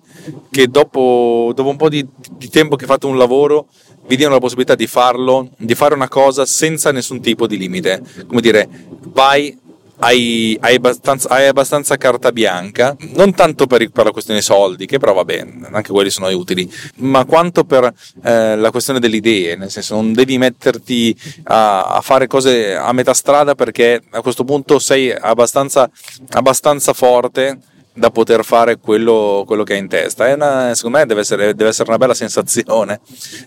che 0.50 0.68
dopo, 0.68 1.52
dopo 1.54 1.70
un 1.70 1.76
po' 1.76 1.90
di, 1.90 2.06
di 2.38 2.50
tempo 2.50 2.78
che 2.78 2.86
fate 2.86 3.08
un 3.08 3.18
lavoro 3.18 3.68
vi 4.08 4.16
diano 4.16 4.36
la 4.36 4.40
possibilità 4.40 4.74
di 4.74 4.88
farlo, 4.88 5.50
di 5.58 5.76
fare 5.76 5.94
una 5.94 6.08
cosa 6.08 6.46
senza 6.46 6.92
nessun 6.92 7.20
tipo 7.20 7.46
di 7.46 7.58
limite. 7.58 8.02
Come 8.26 8.40
dire, 8.40 8.68
vai 9.12 9.56
hai, 10.00 10.58
hai, 10.62 10.76
abbastanza, 10.76 11.30
hai, 11.30 11.48
abbastanza, 11.48 11.98
carta 11.98 12.32
bianca, 12.32 12.96
non 13.14 13.34
tanto 13.34 13.68
per, 13.68 13.90
per, 13.90 14.06
la 14.06 14.12
questione 14.12 14.42
soldi, 14.42 14.86
che 14.86 14.98
però 14.98 15.14
va 15.14 15.26
bene, 15.26 15.68
anche 15.72 15.92
quelli 15.92 16.10
sono 16.10 16.28
utili, 16.30 16.70
ma 16.98 17.26
quanto 17.26 17.64
per 17.64 17.92
eh, 18.24 18.56
la 18.56 18.72
questione 18.72 19.00
delle 19.00 19.18
idee, 19.18 19.56
nel 19.56 19.70
senso 19.70 19.96
non 19.96 20.14
devi 20.14 20.38
metterti 20.38 21.16
a, 21.44 21.84
a, 21.84 22.02
fare 22.02 22.28
cose 22.28 22.76
a 22.76 22.92
metà 22.94 23.14
strada 23.14 23.56
perché 23.56 24.02
a 24.12 24.22
questo 24.22 24.44
punto 24.44 24.80
sei 24.80 25.12
abbastanza, 25.12 25.90
abbastanza 26.30 26.94
forte 26.94 27.60
da 27.94 28.12
poter 28.12 28.46
fare 28.46 28.78
quello, 28.78 29.44
quello 29.46 29.64
che 29.64 29.74
hai 29.74 29.80
in 29.80 29.88
testa. 29.88 30.34
Una, 30.34 30.74
secondo 30.74 30.98
me 30.98 31.06
deve 31.06 31.22
essere, 31.22 31.54
deve 31.56 31.70
essere, 31.70 31.90
una 31.90 31.98
bella 31.98 32.14
sensazione 32.14 33.02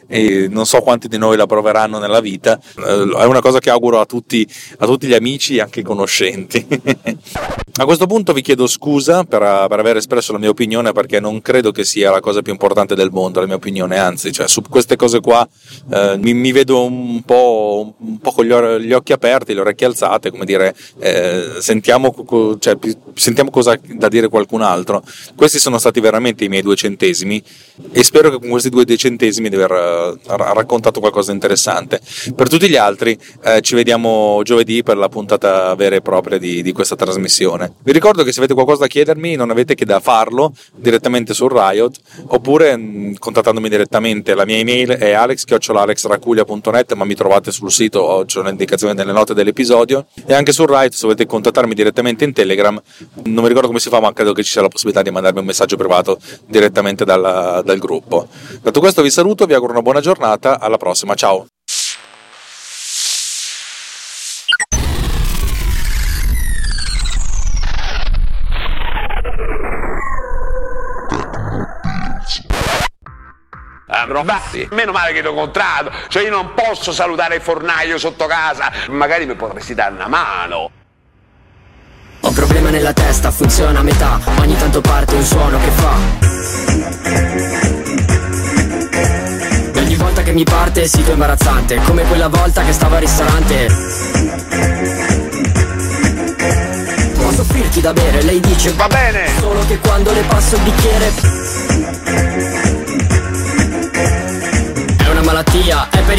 e 0.07 0.49
non 0.49 0.67
so 0.67 0.81
quanti 0.81 1.09
di 1.09 1.19
noi 1.19 1.37
la 1.37 1.47
proveranno 1.47 1.99
nella 1.99 2.21
vita. 2.21 2.59
Eh, 2.77 3.17
è 3.19 3.25
una 3.25 3.41
cosa 3.41 3.59
che 3.59 3.71
auguro 3.71 4.01
a 4.01 4.07
tutti, 4.07 4.47
a 4.79 4.87
tutti 4.87 5.07
gli 5.07 5.15
amici 5.15 5.57
e 5.57 5.61
anche 5.61 5.81
i 5.81 5.85
conoscenti. 5.85 6.67
a 7.75 7.85
questo 7.87 8.07
punto 8.07 8.35
vi 8.35 8.43
chiedo 8.43 8.67
scusa 8.67 9.25
per, 9.25 9.41
per, 9.41 9.79
aver 9.79 9.97
espresso 9.97 10.33
la 10.33 10.39
mia 10.39 10.51
opinione 10.51 10.93
perché 10.93 11.21
non 11.21 11.41
credo 11.41 11.71
che 11.71 11.85
sia 11.85 12.11
la 12.11 12.21
cosa 12.21 12.43
più 12.43 12.53
importante 12.53 12.95
del 12.95 13.11
mondo, 13.11 13.41
la 13.41 13.47
mia 13.47 13.55
opinione, 13.55 13.99
anzi, 13.99 14.31
cioè, 14.31 14.47
su 14.47 14.61
queste 14.69 14.97
cose 14.97 15.21
qua 15.21 15.49
eh, 15.91 16.17
mi, 16.19 16.35
mi, 16.35 16.53
vedo 16.53 16.85
un 16.85 17.23
po', 17.23 17.95
un 17.99 18.19
po 18.19 18.33
con 18.33 18.45
gli, 18.45 18.93
occhi 18.93 19.13
aperti, 19.13 19.55
le 19.55 19.61
orecchie 19.61 19.87
alzate, 19.87 20.31
come 20.31 20.45
dire, 20.45 20.75
eh, 20.99 21.55
sentiamo, 21.61 22.15
cioè, 22.59 22.77
sentiamo 23.15 23.51
cosa 23.51 23.79
da 23.83 24.09
dire 24.09 24.29
qualcun 24.29 24.63
altro. 24.63 25.03
Questi 25.35 25.59
sono 25.59 25.79
stati 25.79 26.01
veramente 26.01 26.45
i 26.45 26.49
miei 26.49 26.63
due 26.63 26.77
centesimi 26.77 27.43
e 27.91 28.03
spero 28.03 28.31
che 28.31 28.39
con 28.39 28.51
questi 28.51 28.69
due 28.69 28.85
centesimi 28.97 29.49
di 29.49 29.57
aver 29.57 29.71
uh, 29.71 30.37
raccontato 30.37 31.01
qualcosa 31.01 31.29
di 31.29 31.35
interessante. 31.35 32.01
Per 32.35 32.49
tutti 32.49 32.69
gli 32.69 32.77
altri 32.77 33.19
eh, 33.45 33.61
ci 33.61 33.75
vediamo 33.75 34.41
giovedì 34.45 34.83
per 34.83 34.97
la 34.97 35.09
puntata 35.09 35.75
vera 35.75 35.97
e 35.97 36.01
propria 36.01 36.39
di, 36.39 36.63
di, 36.63 36.73
questa 36.73 36.97
trasmissione. 36.97 37.62
Vi 37.83 37.93
ricordo 37.93 38.23
che 38.23 38.33
se 38.33 38.39
avete 38.39 38.55
qualcosa 38.55 38.81
da 38.81 38.87
chiedermi 38.87 39.35
non 39.35 39.51
avete 39.51 39.75
che 39.75 39.85
da 39.85 40.01
farlo 40.01 40.53
direttamente 40.75 41.35
su 41.35 41.49
Riot 41.49 41.99
oppure 42.27 42.77
mh, 42.77 42.83
mm, 42.83 43.15
contattandomi 43.19 43.69
direttamente. 43.69 44.35
La 44.35 44.45
mia 44.45 44.57
email 44.57 44.91
è 44.91 45.13
alex.alexraculia.net 45.13 46.93
ma 46.95 47.05
mi 47.05 47.15
trovate 47.15 47.51
sul 47.51 47.71
sito, 47.71 48.01
ho 48.01 48.25
l'indicazione 48.43 48.95
nelle 48.95 49.13
note 49.13 49.35
dell'episodio 49.35 50.07
e 50.27 50.35
anche 50.35 50.53
su 50.53 50.65
Riot 50.67 50.93
se 50.93 51.03
volete 51.03 51.27
contattarmi 51.27 51.75
direttamente 51.75 52.25
in 52.25 52.33
Telegram. 52.33 52.81
Non 53.25 53.43
mi 53.43 53.49
ricordo 53.49 53.69
come 53.69 53.81
si 53.81 53.89
fa 53.89 54.01
ma 54.01 54.13
credo 54.13 54.33
che 54.33 54.43
ci 54.43 54.51
sia 54.51 54.63
la 54.63 54.69
possibilità 54.69 55.03
di 55.03 55.11
mandarmi 55.11 55.41
un 55.41 55.47
messaggio 55.47 55.77
privato 55.77 56.19
direttamente 56.47 57.05
dalla, 57.05 57.63
dal 57.65 57.79
gruppo. 57.79 58.29
Detto 58.61 58.81
questo 58.81 59.03
vi 59.03 59.11
saluto, 59.11 59.47
vi 59.47 59.55
auguro 59.55 59.73
una 59.73 59.83
buona 59.83 60.01
giornata, 60.01 60.59
alla 60.61 60.77
prossima, 60.77 61.15
ciao! 61.15 61.52
Rossi. 74.07 74.67
Meno 74.73 74.93
male 74.93 75.13
che 75.13 75.21
ti 75.21 75.27
ho 75.27 75.31
incontrato, 75.31 75.91
cioè 76.09 76.23
io 76.23 76.31
non 76.31 76.55
posso 76.55 76.93
salutare 76.93 77.37
il 77.37 77.43
fornaio 77.43 77.99
sotto 77.99 78.27
casa, 78.27 78.71
magari 78.89 79.27
mi 79.27 79.35
potresti 79.35 79.75
dare 79.75 79.95
una 79.95 80.09
mano. 80.09 80.71
Ho 82.25 82.29
un 82.29 82.35
problema 82.35 82.71
nella 82.71 82.93
testa, 82.93 83.31
funziona 83.31 83.81
a 83.81 83.83
metà, 83.83 84.21
ogni 84.39 84.57
tanto 84.57 84.81
parte 84.81 85.15
un 85.15 85.25
suono 85.25 85.59
che 85.59 85.71
fa. 85.71 85.95
Ogni 89.81 89.97
volta 89.97 90.23
che 90.23 90.33
mi 90.33 90.45
parte 90.45 90.87
sito 90.87 91.11
imbarazzante, 91.11 91.81
come 91.83 92.05
quella 92.05 92.29
volta 92.29 92.63
che 92.63 92.73
stavo 92.73 92.95
al 92.95 93.01
ristorante. 93.01 93.67
Posso 97.15 97.41
offrirti 97.41 97.81
da 97.81 97.93
bere, 97.93 98.23
lei 98.23 98.39
dice 98.41 98.73
va 98.73 98.87
bene, 98.87 99.29
solo 99.39 99.65
che 99.67 99.79
quando 99.79 100.13
le 100.13 100.23
passo 100.23 100.55
il 100.57 100.63
bicchiere 100.63 101.13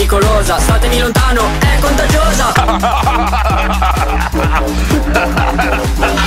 pericolosa, 0.03 0.59
statemi 0.59 0.99
lontano, 0.99 1.43
è 1.59 1.79
contagiosa. 1.79 2.51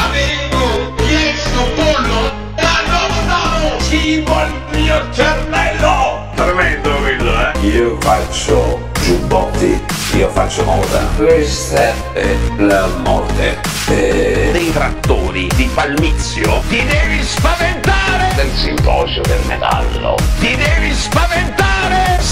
Avevo 0.05 0.95
chiesto 0.97 1.61
pollo 1.75 2.33
da 2.55 2.81
non 2.89 3.81
cibo 3.83 4.35
al 4.35 4.51
mio 4.73 5.07
cervello. 5.13 6.31
Tremendo 6.35 6.91
quello, 6.97 7.33
eh. 7.33 7.59
Io 7.67 7.99
faccio 8.01 8.89
giubbotti, 9.03 9.79
io 10.15 10.31
faccio 10.31 10.65
moda. 10.65 11.01
Questa 11.17 11.93
è 12.15 12.35
la 12.57 12.87
morte. 13.05 13.61
E... 13.89 14.49
Dei 14.53 14.73
trattori 14.73 15.51
di 15.55 15.71
Palmizio. 15.75 16.63
Ti 16.69 16.83
devi 16.83 17.23
spaventare 17.23 18.33
del 18.37 18.51
simposio 18.55 19.21
del 19.23 19.41
metallo. 19.47 20.17
Ti 20.41 20.57
devi 20.57 20.95
spaventare 20.95 21.66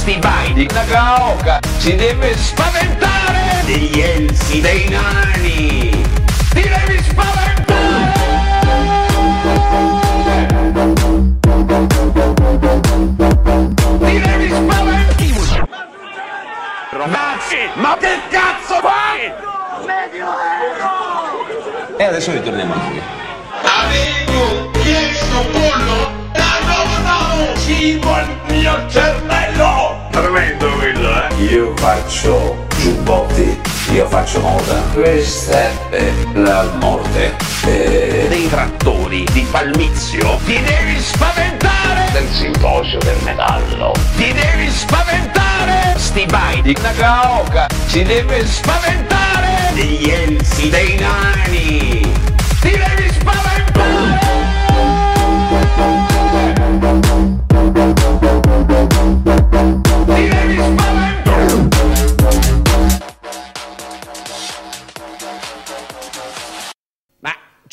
Stibai 0.04 0.52
di 0.52 0.68
Nagaoka. 0.70 1.60
Si 1.78 1.96
deve 1.96 2.36
spaventare 2.36 3.62
degli 3.64 4.00
elfi, 4.00 4.60
dei 4.60 4.86
nani. 4.90 6.04
Ti 6.50 6.60
devi 6.60 7.02
spaventare. 7.02 8.12
Ti 13.98 14.20
devi 14.20 14.48
spaventare. 14.50 15.68
Ragazzi, 16.90 17.56
ma 17.76 17.96
che 17.98 18.20
cazzo 18.28 18.80
fai? 18.82 19.32
E 21.96 22.04
adesso 22.04 22.30
ritorniamo 22.30 22.74
a 22.74 22.76
noi. 22.76 23.00
Avevo 23.62 24.70
chiesto 24.82 25.46
pollo 25.50 26.12
da 26.32 26.60
non 26.66 27.56
cibo 27.56 28.12
al 28.12 28.28
mio 28.48 28.86
cervello. 28.90 29.83
Tremendo 30.14 30.70
quello, 30.74 31.10
eh. 31.10 31.42
Io 31.42 31.74
faccio 31.76 32.66
giubbotti, 32.78 33.60
io 33.90 34.06
faccio 34.06 34.38
moda. 34.38 34.80
Questa 34.92 35.70
è 35.90 36.12
la 36.34 36.70
morte. 36.78 37.34
E... 37.64 38.26
Dei 38.28 38.48
trattori 38.48 39.26
di 39.32 39.44
Palmizio. 39.50 40.38
Ti 40.44 40.62
devi 40.62 41.00
spaventare 41.00 42.10
del 42.12 42.28
simposio 42.30 42.98
del 43.00 43.16
metallo. 43.24 43.92
Ti 44.16 44.32
devi 44.32 44.70
spaventare 44.70 45.94
Stibai 45.96 46.62
di 46.62 46.76
Nagaoka. 46.80 47.66
Si 47.86 48.04
deve 48.04 48.46
spaventare 48.46 49.72
degli 49.74 50.08
elfi, 50.10 50.68
dei 50.70 50.96
nani. 50.96 52.12
Ti 52.60 52.70
devi 52.70 53.10
spaventare. 53.10 54.23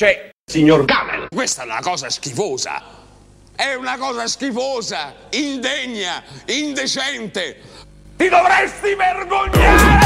Cioè, 0.01 0.31
signor 0.43 0.85
Camel, 0.85 1.27
questa 1.29 1.61
è 1.61 1.65
una 1.65 1.79
cosa 1.79 2.09
schifosa. 2.09 2.81
È 3.55 3.75
una 3.75 3.99
cosa 3.99 4.25
schifosa, 4.25 5.13
indegna, 5.29 6.23
indecente. 6.47 7.61
Ti 8.17 8.27
dovresti 8.27 8.95
vergognare! 8.95 10.01